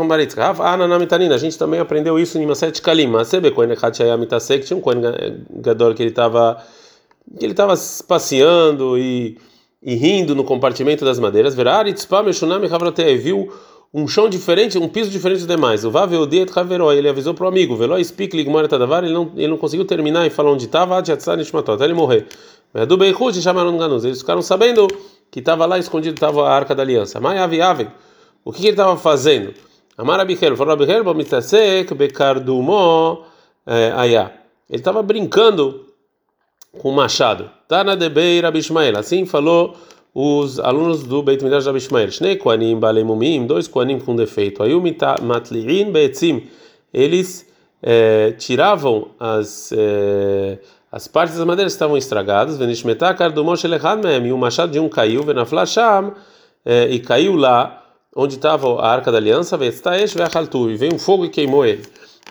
Baritzka, 0.06 0.42
a 1.32 1.38
gente 1.38 1.58
também 1.58 1.80
aprendeu 1.80 2.18
isso 2.18 2.38
em 2.38 2.44
Maset 2.44 2.80
Kalim, 2.82 3.06
Masebe 3.06 3.50
Kohen 3.50 3.74
Shayamitasek, 3.96 4.66
tinha 4.66 4.76
um 4.76 4.80
Kohen 4.80 5.00
Gadol 5.50 5.94
que 5.94 6.02
ele 6.02 6.10
estava 6.10 6.62
que 7.38 7.44
ele 7.44 7.52
estava 7.52 7.74
passeando 8.06 8.98
e, 8.98 9.38
e 9.82 9.94
rindo 9.94 10.34
no 10.34 10.44
compartimento 10.44 11.04
das 11.04 11.18
madeiras, 11.18 11.54
viu 13.16 13.50
um 13.92 14.06
chão 14.06 14.28
diferente, 14.28 14.78
um 14.78 14.88
piso 14.88 15.10
diferente 15.10 15.38
dos 15.38 15.46
demais. 15.46 15.84
O 15.84 15.90
ele 16.92 17.08
avisou 17.08 17.34
para 17.34 17.44
o 17.44 17.48
amigo, 17.48 17.76
ele 19.06 19.14
não, 19.14 19.32
ele 19.34 19.48
não 19.48 19.56
conseguiu 19.56 19.84
terminar 19.84 20.26
e 20.26 20.30
falar 20.30 20.52
onde 20.52 20.66
estava, 20.66 21.00
até 21.74 21.84
ele 21.84 21.94
morrer. 21.94 22.26
Chamaram 23.42 23.76
eles 24.04 24.20
ficaram 24.20 24.42
sabendo 24.42 24.86
que 25.30 25.40
estava 25.40 25.66
lá 25.66 25.78
escondido 25.78 26.14
estava 26.14 26.48
a 26.48 26.52
arca 26.52 26.74
da 26.74 26.82
aliança. 26.82 27.20
Mai 27.20 27.38
aviave. 27.38 27.88
O 28.44 28.52
que, 28.52 28.60
que 28.60 28.66
ele 28.66 28.72
estava 28.72 28.96
fazendo? 28.96 29.54
Amar 29.96 30.18
Abichel, 30.18 30.56
falou 30.56 30.72
Abichel, 30.72 31.04
Bomitasek, 31.04 31.92
Bekardumo, 31.94 33.24
eh, 33.66 33.92
Ayá. 33.94 34.32
Ele 34.68 34.78
estava 34.78 35.02
brincando 35.02 35.86
com 36.78 36.90
o 36.90 36.92
machado. 36.92 37.50
Tana 37.68 37.96
de 37.96 38.08
Beir 38.08 38.44
Abishmael. 38.44 38.96
Assim 38.98 39.26
falou 39.26 39.76
os 40.14 40.58
alunos 40.58 41.02
do 41.02 41.22
Beit 41.22 41.42
Midrash 41.44 41.66
Abishmael. 41.66 42.10
Shnei 42.10 42.36
Koanim 42.36 42.78
Balemumim, 42.78 43.46
dois 43.46 43.68
Koanim 43.68 43.98
com 43.98 44.16
defeito. 44.16 44.62
Aí 44.62 44.74
o 44.74 44.82
Matli'in 45.22 45.92
Beetzim. 45.92 46.48
Eles 46.92 47.46
eh, 47.82 48.34
tiravam 48.38 49.08
as. 49.18 49.72
Eh, 49.72 50.58
as 50.90 51.06
partes 51.06 51.36
das 51.36 51.46
madeiras 51.46 51.72
estavam 51.72 51.96
estragadas, 51.96 52.58
e 52.58 54.32
o 54.32 54.38
machado 54.38 54.72
de 54.72 54.80
um 54.80 54.88
caiu, 54.88 55.24
é, 56.64 56.88
e 56.88 56.98
caiu 56.98 57.36
lá 57.36 57.76
onde 58.14 58.34
estava 58.34 58.80
a 58.80 58.88
arca 58.88 59.12
da 59.12 59.18
aliança, 59.18 59.58
e 59.62 60.76
veio 60.76 60.94
um 60.94 60.98
fogo 60.98 61.24
e 61.24 61.28
queimou 61.28 61.64
ele. 61.64 61.82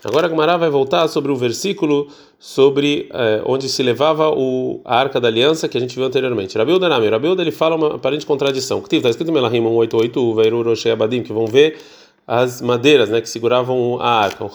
Agora 0.02 0.26
a 0.26 0.30
Gemara 0.30 0.56
vai 0.56 0.70
voltar 0.70 1.06
sobre 1.08 1.30
o 1.30 1.36
versículo 1.36 2.08
sobre 2.38 3.10
eh, 3.12 3.42
onde 3.44 3.68
se 3.68 3.82
levava 3.82 4.30
o, 4.30 4.80
a 4.82 4.96
arca 4.96 5.20
da 5.20 5.28
aliança 5.28 5.68
que 5.68 5.76
a 5.76 5.80
gente 5.80 5.94
viu 5.94 6.06
anteriormente. 6.06 6.56
Rabiuda 6.56 6.88
Nami, 6.88 7.08
Rabiuda 7.08 7.42
ele 7.42 7.52
fala 7.52 7.76
uma 7.76 7.96
aparente 7.96 8.24
contradição. 8.24 8.80
Que 8.80 8.96
está 8.96 9.10
escrito 9.10 9.30
em 9.30 9.34
Melahim 9.34 9.62
188, 9.62 10.34
Veiru 10.34 10.62
Roshei 10.62 10.92
Abadim, 10.92 11.22
que 11.22 11.34
vão 11.34 11.46
ver 11.46 11.78
as 12.26 12.62
madeiras 12.62 13.10
né, 13.10 13.20
que 13.20 13.28
seguravam 13.28 14.00
a 14.00 14.08
arca. 14.08 14.42
O 14.42 14.48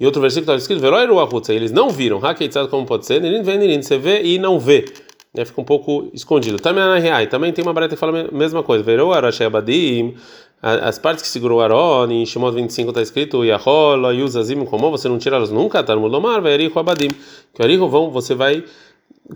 e 0.00 0.06
outro 0.06 0.20
versículo 0.22 0.50
está 0.50 0.56
escrito: 0.56 0.80
Veloiru 0.80 1.20
Ahutza, 1.20 1.52
eles 1.52 1.70
não 1.70 1.90
viram. 1.90 2.24
Hakeitzad, 2.24 2.68
como 2.68 2.86
pode 2.86 3.04
ser? 3.04 3.20
Nirin 3.20 3.42
vem, 3.42 3.58
Nirin, 3.58 3.82
você 3.82 3.98
vê 3.98 4.22
e 4.22 4.38
não 4.38 4.58
vê. 4.58 4.86
Né, 5.32 5.44
fica 5.44 5.60
um 5.60 5.64
pouco 5.64 6.10
escondido. 6.12 6.58
Também 6.58 6.82
na 6.82 6.98
Reai, 6.98 7.28
também 7.28 7.52
tem 7.52 7.62
uma 7.62 7.72
barata 7.72 7.94
que 7.94 8.00
fala 8.00 8.28
a 8.28 8.34
mesma 8.34 8.62
coisa. 8.64 8.82
Verou 8.82 9.12
Arashei 9.12 9.46
Abadim, 9.46 10.16
as 10.62 10.98
partes 10.98 11.22
que 11.22 11.28
segurou 11.28 11.60
Aaron, 11.60 12.10
em 12.10 12.26
Shimon 12.26 12.50
25 12.52 12.88
está 12.90 13.02
escrito: 13.02 13.44
Yahol, 13.44 14.12
Yuzazim, 14.12 14.64
como 14.64 14.90
você 14.90 15.08
não 15.08 15.18
tira 15.18 15.36
elas 15.36 15.50
nunca? 15.50 15.82
Talmud 15.82 16.10
Lomar, 16.10 16.42
Verihu 16.42 16.78
Abadim. 16.78 17.08
Que 17.54 17.62
Arihu 17.62 17.88
vão, 17.88 18.10
você 18.10 18.34
vai 18.34 18.64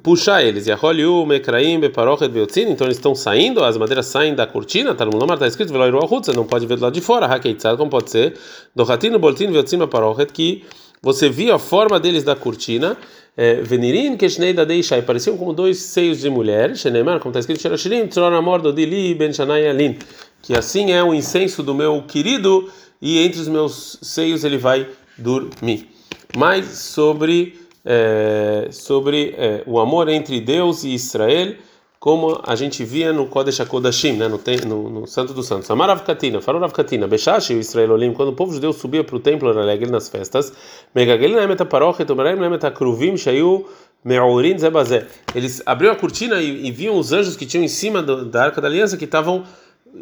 puxar 0.03 0.43
eles. 0.43 0.67
Yaholiu, 0.67 1.25
Mekraim, 1.27 1.79
Beparochet, 1.81 2.29
Beotzin. 2.29 2.71
Então 2.71 2.87
eles 2.87 2.97
estão 2.97 3.15
saindo, 3.15 3.63
as 3.63 3.77
madeiras 3.77 4.07
saem 4.07 4.35
da 4.35 4.47
cortina. 4.47 4.95
Tá 4.95 5.05
no 5.05 5.17
Lomar 5.17 5.35
está 5.35 5.47
escrito: 5.47 5.73
Veloiru 5.73 6.01
não 6.35 6.45
pode 6.45 6.67
ver 6.67 6.77
do 6.77 6.83
lado 6.83 6.95
de 6.95 7.01
fora. 7.01 7.27
Hakeitzad, 7.27 7.77
como 7.77 7.91
pode 7.91 8.11
ser? 8.11 8.35
Dohatino, 8.75 9.19
Boltin, 9.19 9.51
Beotzin, 9.51 9.79
Beparochet, 9.79 10.33
que 10.33 10.65
você 11.03 11.29
via 11.29 11.55
a 11.55 11.59
forma 11.59 12.01
deles 12.01 12.23
da 12.23 12.35
cortina. 12.35 12.97
É, 13.37 13.55
Venirin, 13.55 14.17
Keshnei 14.17 14.53
da 14.53 14.65
Deishai, 14.65 15.03
pareciam 15.03 15.37
como 15.37 15.53
dois 15.53 15.79
seios 15.79 16.21
de 16.21 16.31
mulher. 16.31 16.77
Shenemar, 16.77 17.19
como 17.19 17.31
está 17.31 17.41
escrito: 17.41 17.61
Sherashirim, 17.61 18.07
Tzorona 18.07 18.41
Mordo, 18.41 18.73
Dili, 18.73 19.15
Ben 19.15 19.33
Shanai 19.33 19.67
Alin. 19.69 19.99
Que 20.41 20.57
assim 20.57 20.93
é 20.93 21.03
o 21.03 21.13
incenso 21.13 21.63
do 21.63 21.75
meu 21.75 22.03
querido, 22.03 22.71
e 23.03 23.19
entre 23.19 23.41
os 23.41 23.49
meus 23.49 23.99
seios 24.03 24.45
ele 24.45 24.59
vai 24.59 24.87
dormir. 25.19 25.89
Mais 26.37 26.67
sobre 26.67 27.64
é, 27.85 28.69
sobre 28.71 29.35
é, 29.37 29.63
o 29.67 29.79
amor 29.79 30.09
entre 30.09 30.41
Deus 30.41 30.85
e 30.85 30.95
Israel, 30.95 31.55
como 32.01 32.41
a 32.47 32.55
gente 32.55 32.85
via 32.85 33.13
no 33.13 33.27
Kodesh 33.27 33.61
HaKodashim, 33.61 34.13
né, 34.13 34.29
no, 34.29 34.39
no, 34.67 34.91
no 34.91 35.07
Santo 35.07 35.33
dos 35.33 35.47
Santos. 35.47 35.71
Amar 35.71 35.89
Avkatina, 35.89 36.41
falou 36.41 36.63
Avkatina, 36.63 37.07
Beshashi, 37.07 37.55
o 37.55 37.59
Israel 37.61 37.93
Olim, 37.93 38.13
quando 38.13 38.29
o 38.29 38.33
povo 38.35 38.53
judeu 38.53 38.73
subia 38.73 39.03
para 39.03 39.17
o 39.17 39.21
templo 39.21 39.49
alegre 39.49 39.91
nas 39.91 40.09
festas, 40.09 40.53
Megagel 40.95 41.31
Nemet 41.31 41.63
HaParochet, 41.63 42.11
Omerem 42.11 42.37
Nemet 42.37 42.65
HaKruvim, 42.67 43.17
Shayu 43.17 43.67
Me'orin 44.05 44.59
Zebazé. 44.59 45.07
Eles 45.35 45.63
abriram 45.65 45.95
a 45.95 45.97
cortina 45.97 46.43
e, 46.43 46.67
e 46.67 46.71
viam 46.71 46.99
os 46.99 47.11
anjos 47.13 47.37
que 47.37 47.47
tinham 47.47 47.65
em 47.65 47.69
cima 47.69 48.03
do, 48.03 48.27
da 48.27 48.45
Arca 48.45 48.61
da 48.61 48.69
Aliança 48.69 48.99
que 48.99 49.07
estavam 49.07 49.45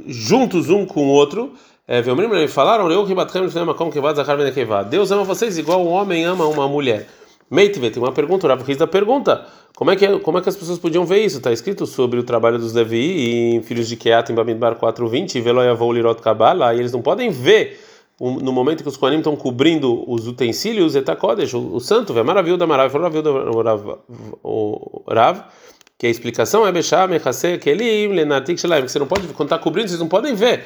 juntos 0.09 0.71
um 0.71 0.85
com 0.85 1.07
o 1.07 1.11
outro. 1.11 1.53
É, 1.87 2.03
falaram, 2.49 2.89
Deus 4.89 5.11
ama 5.13 5.25
vocês 5.25 5.59
igual 5.59 5.85
um 5.85 5.89
homem 5.89 6.25
ama 6.25 6.47
uma 6.47 6.67
mulher. 6.67 7.07
Meitve, 7.51 7.91
tem 7.91 8.03
uma 8.03 8.13
pergunta, 8.13 8.47
o 8.47 8.63
Riz 8.63 8.79
da 8.79 8.87
pergunta. 8.87 9.47
Como 9.77 9.91
é, 9.91 9.97
que, 9.97 10.19
como 10.21 10.39
é 10.39 10.43
que 10.43 10.49
as 10.49 10.57
pessoas 10.57 10.79
podiam 10.79 11.05
ver 11.05 11.25
isso? 11.25 11.39
Está 11.39 11.53
escrito 11.53 11.87
sobre 11.87 12.19
o 12.19 12.23
trabalho 12.23 12.59
dos 12.59 12.73
Levi 12.73 13.55
em 13.55 13.63
Filhos 13.63 13.89
de 13.89 13.97
Keat 13.97 14.31
em 14.31 14.35
Bamidbar 14.35 14.77
4.20, 14.77 15.41
Veloyavou 15.41 15.93
Lirot 15.93 16.21
Kabbalah, 16.21 16.75
e 16.75 16.79
eles 16.79 16.93
não 16.93 17.03
podem 17.03 17.31
ver 17.31 17.79
no 18.21 18.53
momento 18.53 18.83
que 18.83 18.89
os 18.89 18.97
Kohanim 18.97 19.19
estão 19.19 19.35
cobrindo 19.35 20.09
os 20.09 20.29
utensílios, 20.29 20.95
Etakodesh, 20.95 21.55
o, 21.55 21.75
o 21.75 21.81
santo, 21.81 22.15
vê 22.15 22.23
maravilha 22.23 22.57
da 22.57 22.67
maravilha, 22.67 22.93
falou 22.93 24.05
o 24.45 25.03
Rav, 25.09 25.41
que 25.99 26.07
a 26.07 26.11
explicação 26.11 26.67
é 26.67 26.71
Bechá, 26.71 27.09
Mechase, 27.09 27.59
Kelim, 27.59 28.15
Lenatik 28.15 28.61
Shelaim, 28.61 28.85
que 28.85 28.93
você 28.93 28.99
não 28.99 29.07
pode, 29.07 29.27
quando 29.29 29.49
está 29.49 29.59
cobrindo, 29.59 29.89
vocês 29.89 30.01
não 30.01 30.09
podem 30.09 30.35
ver. 30.35 30.65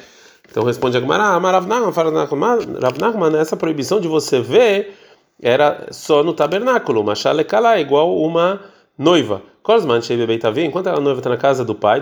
Então 0.50 0.64
responde 0.64 0.96
a 0.96 1.00
Gemara, 1.00 1.24
Amarav 1.24 1.66
Nachman, 1.66 3.36
essa 3.38 3.56
proibição 3.56 4.00
de 4.00 4.08
você 4.08 4.40
ver 4.40 4.94
era 5.40 5.88
só 5.90 6.22
no 6.22 6.32
tabernáculo, 6.32 7.04
Machale 7.04 7.44
Kala, 7.44 7.78
igual 7.78 8.16
uma 8.16 8.60
noiva. 8.98 9.42
Cosman 9.62 10.00
enquanto 10.64 10.86
a 10.86 11.00
noiva 11.00 11.20
está 11.20 11.30
na 11.30 11.36
casa 11.36 11.64
do 11.64 11.74
pai, 11.74 12.00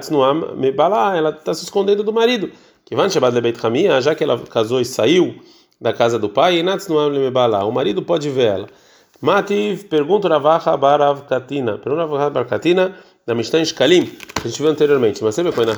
ela 1.17 1.31
está 1.31 1.55
se 1.55 1.65
escondendo 1.65 2.03
do 2.03 2.13
marido. 2.13 2.51
Já 4.03 4.15
que 4.15 4.23
ela 4.23 4.39
casou 4.39 4.81
e 4.81 4.85
saiu 4.85 5.35
da 5.81 5.93
casa 5.93 6.19
do 6.19 6.29
pai, 6.29 6.63
o 6.63 7.73
marido 7.73 8.03
pode 8.03 8.29
ver 8.29 8.45
ela. 8.45 8.69
Mativ 9.21 9.85
pergunta 9.85 10.29
Ravacha 10.29 10.77
Barav 10.77 11.23
Katina. 11.23 11.79
Pergunta 11.79 12.03
Ravacha 12.03 12.31
Barav 12.31 12.49
Katina 12.49 12.95
da 13.27 13.35
Mishnah 13.35 13.65
Shkalim, 13.65 14.13
a 14.45 14.47
gente 14.47 14.61
viu 14.61 14.71
anteriormente. 14.71 15.25
Mas 15.25 15.35
sempre 15.35 15.51
foi 15.51 15.65
na 15.65 15.73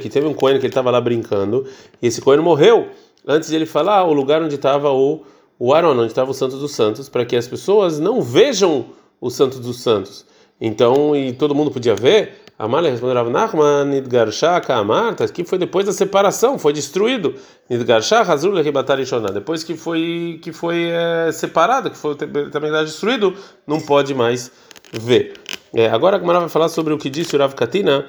que 0.00 0.08
teve 0.08 0.26
um 0.26 0.34
coelho 0.34 0.58
que 0.58 0.66
ele 0.66 0.72
estava 0.72 0.90
lá 0.90 1.00
brincando 1.00 1.64
e 2.02 2.08
esse 2.08 2.20
coelho 2.20 2.42
morreu 2.42 2.88
antes 3.26 3.48
de 3.48 3.54
ele 3.54 3.66
falar 3.66 4.04
o 4.04 4.12
lugar 4.12 4.42
onde 4.42 4.56
estava 4.56 4.90
o 4.90 5.24
o 5.58 5.72
Aaron, 5.72 5.98
onde 5.98 6.06
estava 6.06 6.30
o 6.30 6.34
Santos 6.34 6.58
dos 6.58 6.72
Santos, 6.72 7.08
para 7.08 7.24
que 7.24 7.36
as 7.36 7.46
pessoas 7.46 7.98
não 7.98 8.20
vejam 8.20 8.86
o 9.20 9.30
Santos 9.30 9.58
dos 9.58 9.80
Santos. 9.80 10.26
Então, 10.60 11.14
e 11.14 11.32
todo 11.32 11.54
mundo 11.54 11.70
podia 11.70 11.94
ver. 11.94 12.44
Amália 12.56 12.90
respondeu 12.90 13.28
Nachman, 13.30 13.84
Nidgarsha 13.86 14.60
Kamar, 14.60 15.16
que 15.32 15.44
foi 15.44 15.58
depois 15.58 15.86
da 15.86 15.92
separação, 15.92 16.56
foi 16.58 16.72
destruído. 16.72 17.34
Nidgarsha 17.68 18.20
Hazul 18.20 18.54
Ribatarishona, 18.60 19.32
depois 19.32 19.64
que 19.64 19.76
foi 19.76 20.38
que 20.40 20.52
foi 20.52 20.90
é, 20.90 21.32
separado, 21.32 21.90
que 21.90 21.96
foi 21.96 22.14
também 22.14 22.70
destruído, 22.84 23.34
não 23.66 23.80
pode 23.80 24.14
mais 24.14 24.52
ver. 24.92 25.34
É, 25.74 25.88
agora 25.88 26.16
a 26.16 26.20
Gemara 26.20 26.40
vai 26.40 26.48
falar 26.48 26.68
sobre 26.68 26.94
o 26.94 26.98
que 26.98 27.10
disse 27.10 27.34
o 27.34 27.38
Rav 27.38 27.54
Katina, 27.54 28.06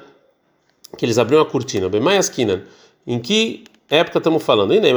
que 0.96 1.04
eles 1.04 1.18
abriram 1.18 1.42
a 1.42 1.46
cortina, 1.46 1.88
bem 1.88 2.00
mais 2.00 2.30
em 3.04 3.18
que 3.18 3.64
época 3.88 4.18
estamos 4.18 4.42
falando? 4.42 4.74
Na 4.80 4.88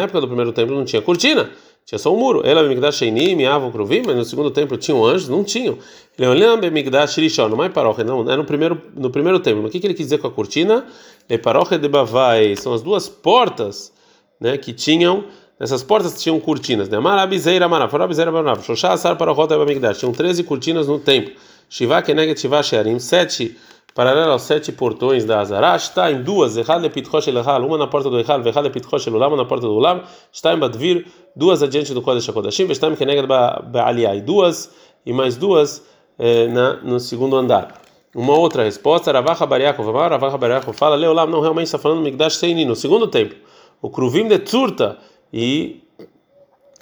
época 0.00 0.20
do 0.20 0.26
primeiro 0.26 0.52
templo 0.52 0.76
não 0.76 0.84
tinha 0.84 1.02
cortina, 1.02 1.50
tinha 1.84 1.98
só 1.98 2.14
um 2.14 2.18
muro. 2.18 2.42
Ela 2.44 2.62
Bemigdash 2.62 2.96
Sheini, 2.96 3.34
Miava 3.34 3.70
Kruvim, 3.70 4.02
mas 4.06 4.16
no 4.16 4.24
segundo 4.24 4.50
templo 4.50 4.76
tinham 4.76 5.04
anjos, 5.04 5.28
não 5.28 5.44
tinham. 5.44 5.78
Ele 6.18 6.28
olhou 6.28 6.56
Bemigdash 6.56 7.16
Rishon, 7.16 7.48
não 7.48 7.62
é 7.62 7.68
paroche, 7.68 8.04
não, 8.04 8.30
é 8.30 8.36
no 8.36 8.44
primeiro 8.44 8.80
no 8.94 9.10
primeiro 9.10 9.40
templo. 9.40 9.66
O 9.66 9.70
que, 9.70 9.80
que 9.80 9.86
ele 9.86 9.94
quis 9.94 10.06
dizer 10.06 10.18
com 10.18 10.26
a 10.26 10.30
cortina? 10.30 10.86
Le 11.28 11.38
paroche 11.38 11.78
de 11.78 11.88
Bavai, 11.88 12.56
são 12.56 12.72
as 12.72 12.82
duas 12.82 13.08
portas, 13.08 13.92
né, 14.40 14.56
que 14.56 14.72
tinham 14.72 15.24
Nessas 15.60 15.82
portas 15.82 16.22
tinham 16.22 16.40
cortinas, 16.40 16.88
né? 16.88 16.98
Marabizeira, 16.98 17.68
Marabizeira, 17.68 18.32
Maraf, 18.32 18.64
Shoshá, 18.64 18.96
Sar, 18.96 19.14
Bamigdash. 19.14 19.98
Tinham 19.98 20.10
13 20.10 20.42
cortinas 20.44 20.88
no 20.88 20.98
templo. 20.98 21.34
Shiva, 21.68 22.00
Keneget, 22.00 22.40
Shiva, 22.40 22.62
Shearim, 22.62 22.98
sete 22.98 23.58
paralelo 24.00 24.32
aos 24.32 24.44
sete 24.44 24.72
portões 24.72 25.26
da 25.26 25.40
Azará, 25.40 25.76
está 25.76 26.10
em 26.10 26.22
duas, 26.22 26.56
Echad 26.56 26.80
lepitchosh 26.80 27.28
elechal, 27.28 27.62
uma 27.66 27.76
na 27.76 27.86
porta 27.86 28.08
do 28.08 28.18
Echal, 28.18 28.40
Vechad 28.40 28.64
lepitchosh 28.64 29.06
elulam, 29.08 29.36
na 29.36 29.44
porta 29.44 29.66
do 29.66 29.74
Ulam, 29.74 30.00
está 30.32 30.54
em 30.54 30.58
Badvir, 30.58 31.06
duas 31.36 31.62
adiante 31.62 31.92
do 31.92 32.00
Kodesh 32.00 32.26
HaKodashim, 32.26 32.64
Vestam 32.64 32.96
keneged 32.96 33.26
ba'aliyah, 33.26 34.18
duas, 34.22 34.74
e 35.04 35.12
mais 35.12 35.36
duas 35.36 35.84
eh, 36.18 36.46
na, 36.48 36.76
no 36.76 36.98
segundo 36.98 37.36
andar. 37.36 37.74
Uma 38.14 38.38
outra 38.38 38.64
resposta, 38.64 39.12
Ravacha 39.12 39.44
Bariakov, 39.44 39.92
Ravacha 39.92 40.38
Bariakov 40.38 40.74
fala, 40.74 40.96
Leolam, 40.96 41.26
não, 41.26 41.42
realmente 41.42 41.66
está 41.66 41.78
falando 41.78 42.00
Migdash 42.00 42.36
Seini, 42.36 42.64
no 42.64 42.74
segundo 42.74 43.06
tempo. 43.06 43.34
O 43.82 43.90
Kruvim 43.90 44.26
de 44.26 44.38
Tzurta, 44.38 44.96
e 45.30 45.84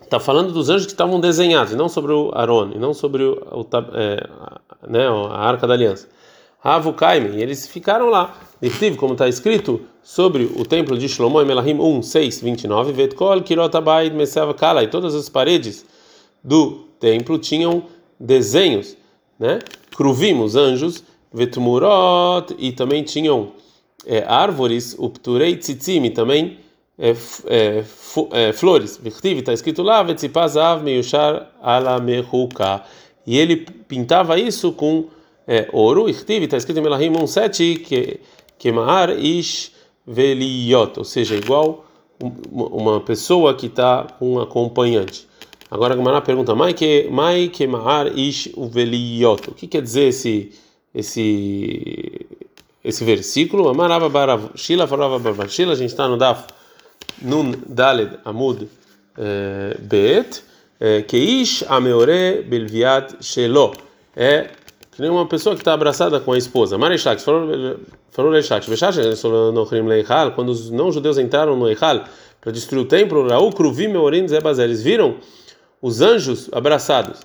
está 0.01 0.21
falando 0.21 0.53
dos 0.53 0.71
anjos 0.71 0.87
que 0.87 0.93
estavam 0.93 1.19
desenhados, 1.19 1.73
e 1.73 1.77
não 1.77 1.89
sobre 1.89 2.13
o 2.13 2.31
Aaron, 2.33 2.71
e 2.77 2.79
não 2.79 2.95
sobre 2.95 3.25
o, 3.25 3.33
o 3.51 3.67
é, 3.93 4.25
né, 4.87 5.09
a 5.09 5.41
Arca 5.41 5.67
da 5.67 5.75
Aliança. 5.75 6.07
Havukaime, 6.75 7.37
e 7.37 7.43
eles 7.43 7.67
ficaram 7.67 8.09
lá. 8.09 8.37
Dictive, 8.61 8.97
como 8.97 9.13
está 9.13 9.29
escrito 9.29 9.81
sobre 10.03 10.45
o 10.45 10.65
templo 10.65 10.99
de 10.99 11.09
Shlomo, 11.09 11.41
em 11.41 11.45
Melahim 11.45 11.79
1, 11.79 12.03
6, 12.03 12.41
29, 12.41 12.93
Vetkol, 12.93 13.43
Kirotabai, 13.43 14.11
Mesav 14.11 14.53
Kala, 14.55 14.83
e 14.83 14.89
todas 14.89 15.15
as 15.15 15.29
paredes 15.29 15.87
do 16.43 16.87
templo 16.99 17.39
tinham 17.39 17.85
desenhos, 18.19 18.97
né? 19.39 19.61
Kruvim, 19.97 20.41
os 20.41 20.57
anjos, 20.57 21.05
Vetmurot, 21.33 22.55
e 22.59 22.73
também 22.73 23.03
tinham 23.03 23.53
é, 24.07 24.25
árvores, 24.27 24.97
Upturei 24.99 25.57
Tzitzim, 25.57 26.11
também 26.11 26.59
é, 26.99 27.15
é, 27.47 27.85
é, 28.33 28.53
flores. 28.53 28.97
Victive, 28.97 29.41
está 29.41 29.53
escrito 29.53 29.83
lá, 29.83 30.03
Vetzipazav 30.03 30.83
Meyushar 30.83 31.49
Ala 31.63 32.01
Mehuka. 32.01 32.83
E 33.27 33.39
ele 33.39 33.57
pintava 33.57 34.39
isso 34.39 34.73
com 34.73 35.07
é 35.49 35.67
ouro, 35.73 36.11
está 36.11 36.59
escrito 36.59 36.79
em 36.79 36.83
Melahim 36.83 37.11
1.7, 37.13 37.79
que 37.83 38.21
Kemar 38.59 39.19
Ish 39.19 39.73
Veliot, 40.07 40.99
ou 40.99 41.05
seja, 41.05 41.35
igual 41.37 41.87
uma 42.21 43.01
pessoa 43.01 43.55
que 43.55 43.67
está 43.67 44.07
com 44.19 44.35
um 44.35 44.41
acompanhante. 44.41 45.27
Agora 45.71 45.95
a 45.95 45.97
Gemara 45.97 46.21
pergunta, 46.21 46.55
Mai 46.55 46.75
Kemar 46.75 48.07
Ish 48.15 48.53
Veliot, 48.71 49.49
o 49.49 49.55
que 49.55 49.67
quer 49.67 49.81
dizer 49.81 50.09
esse, 50.09 50.53
esse, 50.95 52.27
esse 52.85 53.03
versículo? 53.03 53.71
Amarava 53.71 54.11
Barav 54.11 54.51
Shila, 54.55 54.87
Farava 54.87 55.19
Barav 55.19 55.49
Shila, 55.49 55.73
a 55.73 55.77
gente 55.77 55.91
está 55.91 56.07
no 56.07 56.19
Daf 56.19 56.45
Nun 57.23 57.55
Daled 57.67 58.19
Amud 58.23 58.69
Bet, 59.81 60.43
eh, 60.79 61.03
Keish 61.03 61.65
Ameore 61.69 62.43
Belviat 62.43 63.17
Shelo. 63.23 63.73
É 64.15 64.51
que 64.99 65.03
nem 65.03 65.13
uma 65.13 65.27
pessoa 65.27 65.55
que 65.55 65.61
está 65.61 65.73
abraçada 65.73 66.19
com 66.19 66.33
a 66.33 66.37
esposa. 66.37 66.77
Mareshak, 66.77 67.23
falou 67.23 68.33
Reishak, 68.33 68.67
quando 70.35 70.49
os 70.49 70.73
não-judeus 70.73 71.19
entraram 71.19 71.55
no 71.55 71.69
Eichal 71.69 72.03
para 72.41 72.51
destruir 72.51 72.83
o 72.83 72.85
templo, 72.85 73.29
Raul 73.29 73.55
Meorim 73.77 74.27
Zebazer, 74.27 74.65
eles 74.65 74.83
viram 74.83 75.15
os 75.81 76.01
anjos 76.01 76.49
abraçados 76.51 77.21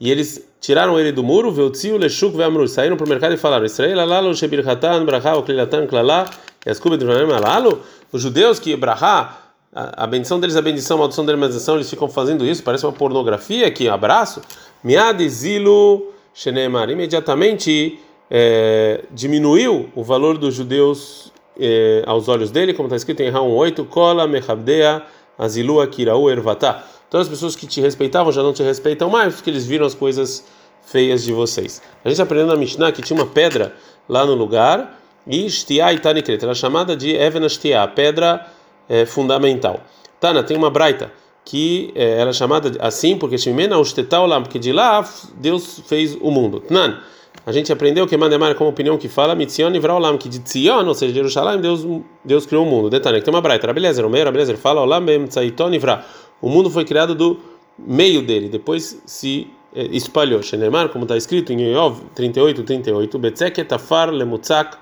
e 0.00 0.10
eles 0.10 0.48
tiraram 0.58 0.98
ele 0.98 1.12
do 1.12 1.22
muro, 1.22 1.52
Veutziu 1.52 1.98
Leshuk 1.98 2.34
Veamrur, 2.34 2.66
saíram 2.66 2.96
para 2.96 3.04
o 3.04 3.08
mercado 3.10 3.34
e 3.34 3.36
falaram: 3.36 3.66
Israel 3.66 4.00
alalo 4.00 4.34
shebir 4.34 4.66
hatan 4.66 5.04
bracha 5.04 5.36
oklilatan 5.36 5.86
klala 5.86 6.30
yaskub 6.64 6.94
edvanem 6.94 7.30
alalo. 7.30 7.82
Os 8.10 8.22
judeus 8.22 8.58
que 8.58 8.74
brahá 8.74 9.36
a 9.74 10.06
bendição 10.06 10.40
deles, 10.40 10.56
a 10.56 10.62
bendição, 10.62 10.96
a 10.96 11.00
maldição 11.00 11.26
deles, 11.26 11.38
a 11.38 11.40
maldição, 11.46 11.74
eles 11.74 11.90
ficam 11.90 12.08
fazendo 12.08 12.42
isso, 12.46 12.62
parece 12.62 12.86
uma 12.86 12.92
pornografia 12.92 13.66
aqui, 13.66 13.86
abraço. 13.86 14.40
Miad 14.82 15.28
zilu 15.28 16.14
Shenemar, 16.34 16.90
imediatamente 16.90 17.98
é, 18.30 19.04
diminuiu 19.10 19.88
o 19.94 20.02
valor 20.02 20.38
dos 20.38 20.54
judeus 20.54 21.32
é, 21.58 22.02
aos 22.06 22.28
olhos 22.28 22.50
dele, 22.50 22.74
como 22.74 22.86
está 22.86 22.96
escrito 22.96 23.20
em 23.20 23.30
Raum 23.30 23.54
8, 23.54 23.84
Kola 23.86 24.26
Mechabdea 24.26 25.02
Azilua 25.38 25.86
Kirau 25.86 26.30
Ervatá. 26.30 26.84
Todas 27.10 27.26
as 27.26 27.30
pessoas 27.30 27.56
que 27.56 27.66
te 27.66 27.80
respeitavam 27.80 28.32
já 28.32 28.42
não 28.42 28.52
te 28.52 28.62
respeitam 28.62 29.08
mais, 29.08 29.34
porque 29.34 29.50
eles 29.50 29.66
viram 29.66 29.86
as 29.86 29.94
coisas 29.94 30.44
feias 30.82 31.22
de 31.22 31.32
vocês. 31.32 31.82
A 32.04 32.08
gente 32.08 32.20
aprendeu 32.20 32.46
na 32.46 32.56
Mishnah 32.56 32.92
que 32.92 33.02
tinha 33.02 33.18
uma 33.18 33.26
pedra 33.26 33.74
lá 34.08 34.24
no 34.26 34.34
lugar, 34.34 34.98
e 35.26 35.48
Shtia 35.48 35.92
Itanikret, 35.92 36.42
era 36.42 36.54
chamada 36.54 36.96
de 36.96 37.14
Even 37.14 37.48
Shtia, 37.48 37.86
pedra 37.88 38.46
é, 38.88 39.04
fundamental. 39.04 39.80
Tana, 40.20 40.42
tem 40.42 40.56
uma 40.56 40.70
braita 40.70 41.12
que 41.48 41.90
é, 41.94 42.20
era 42.20 42.30
chamada 42.30 42.72
assim 42.78 43.16
porque 43.16 43.38
Shimena 43.38 43.78
Ustetaulam, 43.78 44.42
porque 44.42 44.58
de 44.58 44.70
lá 44.70 45.02
Deus 45.34 45.80
fez 45.86 46.14
o 46.20 46.30
mundo. 46.30 46.60
Tnan. 46.60 46.98
A 47.46 47.52
gente 47.52 47.72
aprendeu 47.72 48.06
que 48.06 48.14
Mandemar 48.18 48.54
como 48.54 48.68
opinião 48.68 48.98
que 48.98 49.08
fala 49.08 49.34
Mitzion 49.34 49.74
e 49.74 49.78
Vraulam, 49.78 50.18
que 50.18 50.28
de 50.28 50.40
Tzion, 50.40 50.86
ou 50.86 50.92
seja, 50.92 51.10
de 51.10 51.18
Jerusalém, 51.18 51.58
Deus, 51.58 51.86
Deus 52.22 52.44
criou 52.44 52.66
o 52.66 52.68
mundo. 52.68 52.90
Detalhe, 52.90 53.22
tem 53.22 53.32
uma 53.32 53.40
braita, 53.40 53.72
beleza, 53.72 54.06
o 54.06 54.10
meio, 54.10 54.30
beleza, 54.30 54.54
fala 54.58 54.82
Olam 54.82 55.02
Bem 55.02 55.26
Tzaiton 55.26 55.72
e 55.72 55.78
Vra. 55.78 56.04
O 56.42 56.50
mundo 56.50 56.68
foi 56.68 56.84
criado 56.84 57.14
do 57.14 57.38
meio 57.78 58.20
dele, 58.20 58.50
depois 58.50 59.00
se 59.06 59.46
é, 59.74 59.84
espalhou. 59.86 60.42
Shenemar, 60.42 60.90
como 60.90 61.06
está 61.06 61.16
escrito 61.16 61.50
em 61.50 61.62
Yov 61.72 62.02
38, 62.14 62.62
38, 62.62 63.18
Betzek 63.18 63.62
etafar 63.62 64.10
lemutzak 64.10 64.76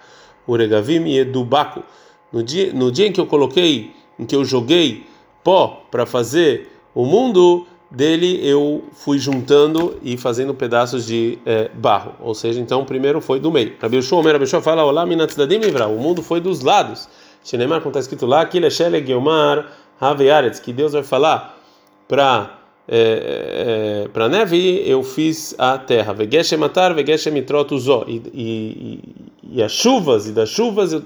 uregavim 0.48 1.04
e 1.06 1.18
edubaku. 1.18 1.84
No 2.32 2.42
dia, 2.42 2.72
no 2.72 2.90
dia 2.90 3.06
em 3.06 3.12
que 3.12 3.20
eu 3.20 3.26
coloquei, 3.26 3.92
em 4.18 4.26
que 4.26 4.34
eu 4.34 4.44
joguei 4.44 5.06
pó 5.46 5.86
para 5.92 6.04
fazer 6.04 6.68
o 6.92 7.04
mundo, 7.04 7.64
dele 7.88 8.40
eu 8.42 8.82
fui 8.92 9.16
juntando 9.16 9.96
e 10.02 10.16
fazendo 10.16 10.52
pedaços 10.52 11.06
de 11.06 11.38
é, 11.46 11.70
barro. 11.72 12.14
Ou 12.20 12.34
seja, 12.34 12.60
então 12.60 12.84
primeiro 12.84 13.20
foi 13.20 13.38
do 13.38 13.48
meio. 13.52 13.74
Rabi 13.80 13.98
Yoshua, 13.98 14.24
Rabi 14.24 14.42
Yoshua 14.42 14.60
fala, 14.60 14.84
Olá, 14.84 15.06
minatzadim 15.06 15.58
livra. 15.58 15.86
O 15.86 15.98
mundo 16.00 16.20
foi 16.20 16.40
dos 16.40 16.62
lados. 16.62 17.08
Shinemar, 17.44 17.78
como 17.78 17.90
está 17.90 18.00
escrito 18.00 18.26
lá, 18.26 18.44
Kileshele 18.44 19.06
Geomar 19.06 19.70
Havearetz, 20.00 20.58
que 20.58 20.72
Deus 20.72 20.94
vai 20.94 21.04
falar 21.04 21.56
para 22.08 22.58
é, 22.88 24.04
é, 24.04 24.08
para 24.08 24.28
neve 24.28 24.82
eu 24.84 25.04
fiz 25.04 25.54
a 25.58 25.78
terra. 25.78 26.12
Vegeshem 26.12 26.58
matar, 26.58 26.92
vegeshem 26.92 27.32
mitrotuzó. 27.32 28.04
E, 28.08 28.20
e, 28.34 29.00
e 29.52 29.62
as 29.62 29.70
chuvas, 29.70 30.26
e 30.26 30.32
das 30.32 30.48
chuvas, 30.48 30.92
é, 30.92 30.98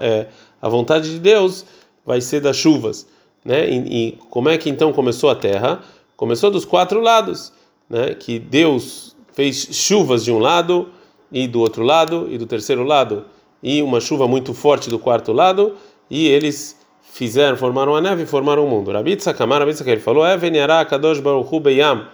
é, 0.00 0.26
a 0.62 0.68
vontade 0.68 1.10
de 1.10 1.18
Deus 1.18 1.66
vai 2.06 2.20
ser 2.20 2.40
das 2.40 2.56
chuvas. 2.56 3.17
Né? 3.44 3.68
E, 3.68 4.08
e 4.08 4.12
como 4.30 4.48
é 4.48 4.58
que 4.58 4.68
então 4.68 4.92
começou 4.92 5.30
a 5.30 5.34
terra? 5.34 5.80
Começou 6.16 6.50
dos 6.50 6.64
quatro 6.64 7.00
lados, 7.00 7.52
né? 7.88 8.14
Que 8.14 8.38
Deus 8.38 9.16
fez 9.32 9.68
chuvas 9.72 10.24
de 10.24 10.32
um 10.32 10.38
lado 10.38 10.88
e 11.30 11.46
do 11.46 11.60
outro 11.60 11.82
lado 11.82 12.26
e 12.30 12.36
do 12.36 12.46
terceiro 12.46 12.82
lado 12.82 13.24
e 13.62 13.82
uma 13.82 14.00
chuva 14.00 14.26
muito 14.26 14.54
forte 14.54 14.88
do 14.90 14.98
quarto 14.98 15.32
lado 15.32 15.74
e 16.10 16.26
eles 16.26 16.78
fizeram, 17.02 17.56
formaram 17.56 17.94
a 17.94 18.00
neve 18.00 18.22
e 18.22 18.26
formaram 18.26 18.64
o 18.64 18.68
mundo. 18.68 18.90
Rabi 18.92 19.16
Tzakamar, 19.16 19.60
Rabi 19.60 19.72
Tzakamar, 19.72 19.94
ele 19.94 20.02
falou: 20.02 20.26
Eveniará 20.26 20.84
Kadosh 20.84 21.20
Baruch 21.20 21.54
Hu 21.54 21.60
Beyam. 21.60 22.06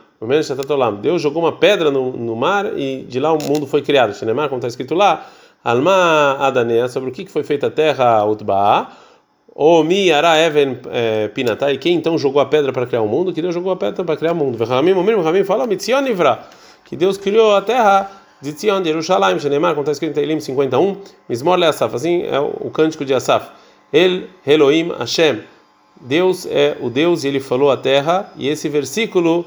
Deus 1.03 1.21
jogou 1.21 1.43
uma 1.43 1.53
pedra 1.53 1.91
no, 1.91 2.13
no 2.13 2.35
mar 2.35 2.79
e 2.79 3.03
de 3.03 3.21
lá 3.21 3.33
o 3.33 3.43
mundo 3.43 3.67
foi 3.67 3.83
criado. 3.83 4.15
Shinemar, 4.15 4.49
como 4.49 4.59
está 4.59 4.69
escrito 4.69 4.95
lá, 4.95 5.27
Alma 5.63 6.37
Adanea, 6.41 6.89
sobre 6.89 7.11
o 7.11 7.13
que 7.13 7.27
foi 7.27 7.43
feita 7.43 7.67
a 7.67 7.71
terra 7.71 8.25
Utba'a, 8.25 8.89
ou 9.55 9.85
Mi 9.85 10.11
Ara 10.11 10.37
Even 10.39 10.79
eh, 10.91 11.29
Pinatai, 11.29 11.79
quem 11.79 11.95
então 11.95 12.19
jogou 12.19 12.43
a 12.43 12.47
pedra 12.47 12.73
para 12.73 12.87
criar 12.87 13.03
o 13.03 13.09
mundo? 13.09 13.33
Que 13.33 13.41
Deus 13.41 13.55
jogou 13.55 13.73
a 13.73 13.77
pedra 13.77 14.05
para 14.05 14.17
criar 14.17 14.33
o 14.33 14.35
mundo. 14.35 14.59
Vechamim, 14.59 14.93
Omir, 14.93 15.17
Vechamim 15.17 15.45
fala, 15.45 15.67
Mitzion 15.67 16.05
Ivra, 16.07 16.45
que 16.85 16.97
Deus 16.97 17.17
criou 17.17 17.55
a 17.55 17.63
terra 17.63 18.11
de 18.43 18.53
Tzion, 18.53 18.83
de 18.83 18.89
Jerusalém, 18.89 19.39
Shinemar, 19.39 19.71
como 19.71 19.83
está 19.83 19.93
escrito 19.93 20.11
em 20.11 20.15
Teilim 20.15 20.41
51, 20.41 20.97
Mismor 21.29 21.57
Le 21.57 21.67
Asaf, 21.67 21.95
assim 21.95 22.25
é 22.25 22.39
o 22.39 22.69
cântico 22.71 23.05
de 23.05 23.15
Asaf. 23.15 23.49
El 23.93 24.25
Elohim 24.45 24.91
Hashem. 24.99 25.41
Deus 26.01 26.45
é 26.47 26.77
o 26.81 26.91
Deus 26.91 27.23
e 27.23 27.29
ele 27.29 27.39
falou 27.39 27.71
a 27.71 27.77
terra, 27.77 28.33
e 28.37 28.49
esse 28.49 28.69
versículo 28.69 29.47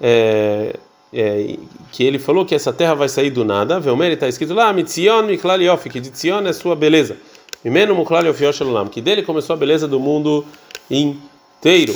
é, 0.00 0.76
é, 1.12 1.56
que 1.90 2.04
ele 2.04 2.18
falou 2.18 2.46
que 2.46 2.54
essa 2.54 2.72
terra 2.72 2.94
vai 2.94 3.08
sair 3.08 3.30
do 3.30 3.44
nada, 3.44 3.80
Velmer 3.80 4.12
está 4.12 4.28
escrito 4.28 4.54
lá, 4.54 4.72
Mitzion 4.72 5.24
Miklal 5.24 5.60
Yofi, 5.60 5.90
que 5.90 6.00
de 6.00 6.10
Tzion 6.10 6.46
é 6.46 6.52
sua 6.52 6.76
beleza. 6.76 7.16
Mimeno 7.64 7.94
Muklal 7.94 8.24
Yofi 8.26 8.44
que 8.90 9.00
dele 9.00 9.22
começou 9.22 9.54
a 9.54 9.56
beleza 9.56 9.88
do 9.88 9.98
mundo 9.98 10.44
inteiro. 10.90 11.94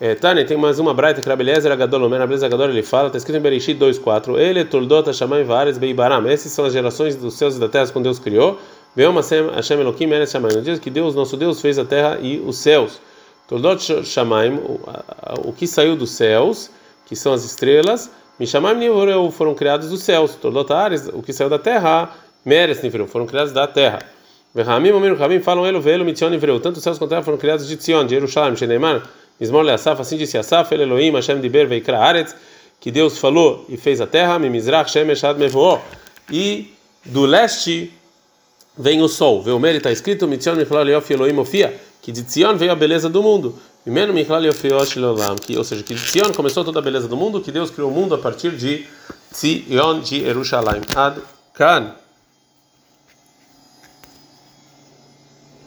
É, 0.00 0.14
Tânia, 0.14 0.46
tem 0.46 0.56
mais 0.56 0.78
uma 0.78 0.94
braita 0.94 1.20
que 1.20 1.28
era 1.28 1.36
beleza, 1.36 1.74
Gadol, 1.76 2.04
Omer, 2.04 2.20
beleza 2.26 2.48
Gadol, 2.48 2.70
ele 2.70 2.82
fala, 2.82 3.08
está 3.08 3.18
escrito 3.18 3.36
em 3.36 3.42
Bereshit 3.42 3.78
2.4, 3.78 4.38
ele, 4.38 4.64
Toldot, 4.64 5.06
Hashamay, 5.06 5.44
Vares, 5.44 5.76
Beibaram, 5.76 6.26
essas 6.26 6.52
são 6.52 6.64
as 6.64 6.72
gerações 6.72 7.16
dos 7.16 7.34
céus 7.34 7.56
e 7.56 7.60
da 7.60 7.68
terra 7.68 7.86
quando 7.88 8.04
Deus 8.04 8.18
criou, 8.18 8.58
Veom 8.94 9.14
Hashem 9.14 9.80
Elohim 9.80 10.10
Eretz 10.10 10.32
Shamayim. 10.32 10.62
Diz 10.62 10.78
que 10.78 10.90
Deus, 10.90 11.14
nosso 11.14 11.36
Deus, 11.36 11.60
fez 11.60 11.78
a 11.78 11.84
terra 11.84 12.18
e 12.20 12.38
os 12.38 12.56
céus. 12.56 13.00
Toldot 13.46 14.04
Shamayim, 14.04 14.58
o 15.44 15.52
que 15.52 15.66
saiu 15.66 15.96
dos 15.96 16.10
céus, 16.10 16.70
que 17.06 17.14
são 17.14 17.32
as 17.32 17.44
estrelas, 17.44 18.10
Mishamayim 18.38 18.78
Nivoreu 18.78 19.30
foram 19.30 19.54
criados 19.54 19.90
dos 19.90 20.02
céus. 20.02 20.34
Toldot 20.34 20.72
Ares, 20.72 21.08
o 21.12 21.22
que 21.22 21.32
saiu 21.32 21.50
da 21.50 21.58
terra, 21.58 22.10
Meres 22.44 22.82
Nivoreu 22.82 23.06
foram 23.06 23.26
criados 23.26 23.52
da 23.52 23.66
terra. 23.66 24.00
Vehamim 24.54 24.90
Omer 24.90 25.16
Ramim 25.16 25.40
falam 25.40 25.64
Elo 25.64 25.80
Velo 25.80 26.04
Mitzion 26.04 26.28
Nivreu. 26.28 26.58
Tanto 26.58 26.78
os 26.78 26.82
céus 26.82 26.98
quanto 26.98 27.12
a 27.12 27.16
terra 27.16 27.22
foram 27.22 27.38
criados 27.38 27.68
de 27.68 27.76
Tzion, 27.76 28.04
de 28.04 28.14
Jerusalém, 28.14 28.56
Sheneimar, 28.56 29.02
Ismor 29.40 29.62
Leasaf, 29.62 30.00
assim 30.00 30.16
disse 30.16 30.36
Asaf, 30.36 30.74
El 30.74 30.82
Elohim, 30.82 31.12
Hashem 31.12 31.40
Diber 31.40 31.68
Veikra 31.68 31.98
Aretz, 31.98 32.34
que 32.80 32.90
Deus 32.90 33.18
falou 33.18 33.64
e 33.68 33.76
fez 33.76 34.00
a 34.00 34.06
terra, 34.06 34.38
Mimizrach, 34.38 34.90
Shem 34.90 35.08
Eshad 35.10 35.38
Mevoó. 35.38 35.80
E 36.30 36.74
do 37.04 37.26
leste 37.26 37.92
vem 38.76 39.00
o 39.02 39.08
sol. 39.08 39.42
Mérito 39.58 39.88
está 39.88 39.92
escrito, 39.92 40.26
Mitzion 40.26 40.56
Michlal 40.56 40.88
Yofi 40.88 41.12
Elohim 41.12 41.38
Ofia, 41.38 41.72
que 42.02 42.10
de 42.10 42.22
Tzion 42.24 42.56
veio 42.56 42.72
a 42.72 42.74
beleza 42.74 43.08
do 43.08 43.22
mundo. 43.22 43.54
E 43.86 43.90
menos 43.90 44.14
Michlal 44.14 44.44
Yofi 44.44 44.68
Olam, 44.72 45.36
que, 45.36 45.56
ou 45.56 45.62
seja, 45.62 45.82
que 45.84 45.94
de 45.94 46.02
Tzion 46.02 46.32
começou 46.32 46.64
toda 46.64 46.80
a 46.80 46.82
beleza 46.82 47.06
do 47.06 47.16
mundo, 47.16 47.40
que 47.40 47.52
Deus 47.52 47.70
criou 47.70 47.90
o 47.90 47.94
mundo 47.94 48.16
a 48.16 48.18
partir 48.18 48.50
de 48.50 48.84
Tzion 49.32 50.00
de 50.00 50.20
Jerusalém. 50.20 50.80
Ad 50.96 51.20
Kan. 51.54 51.99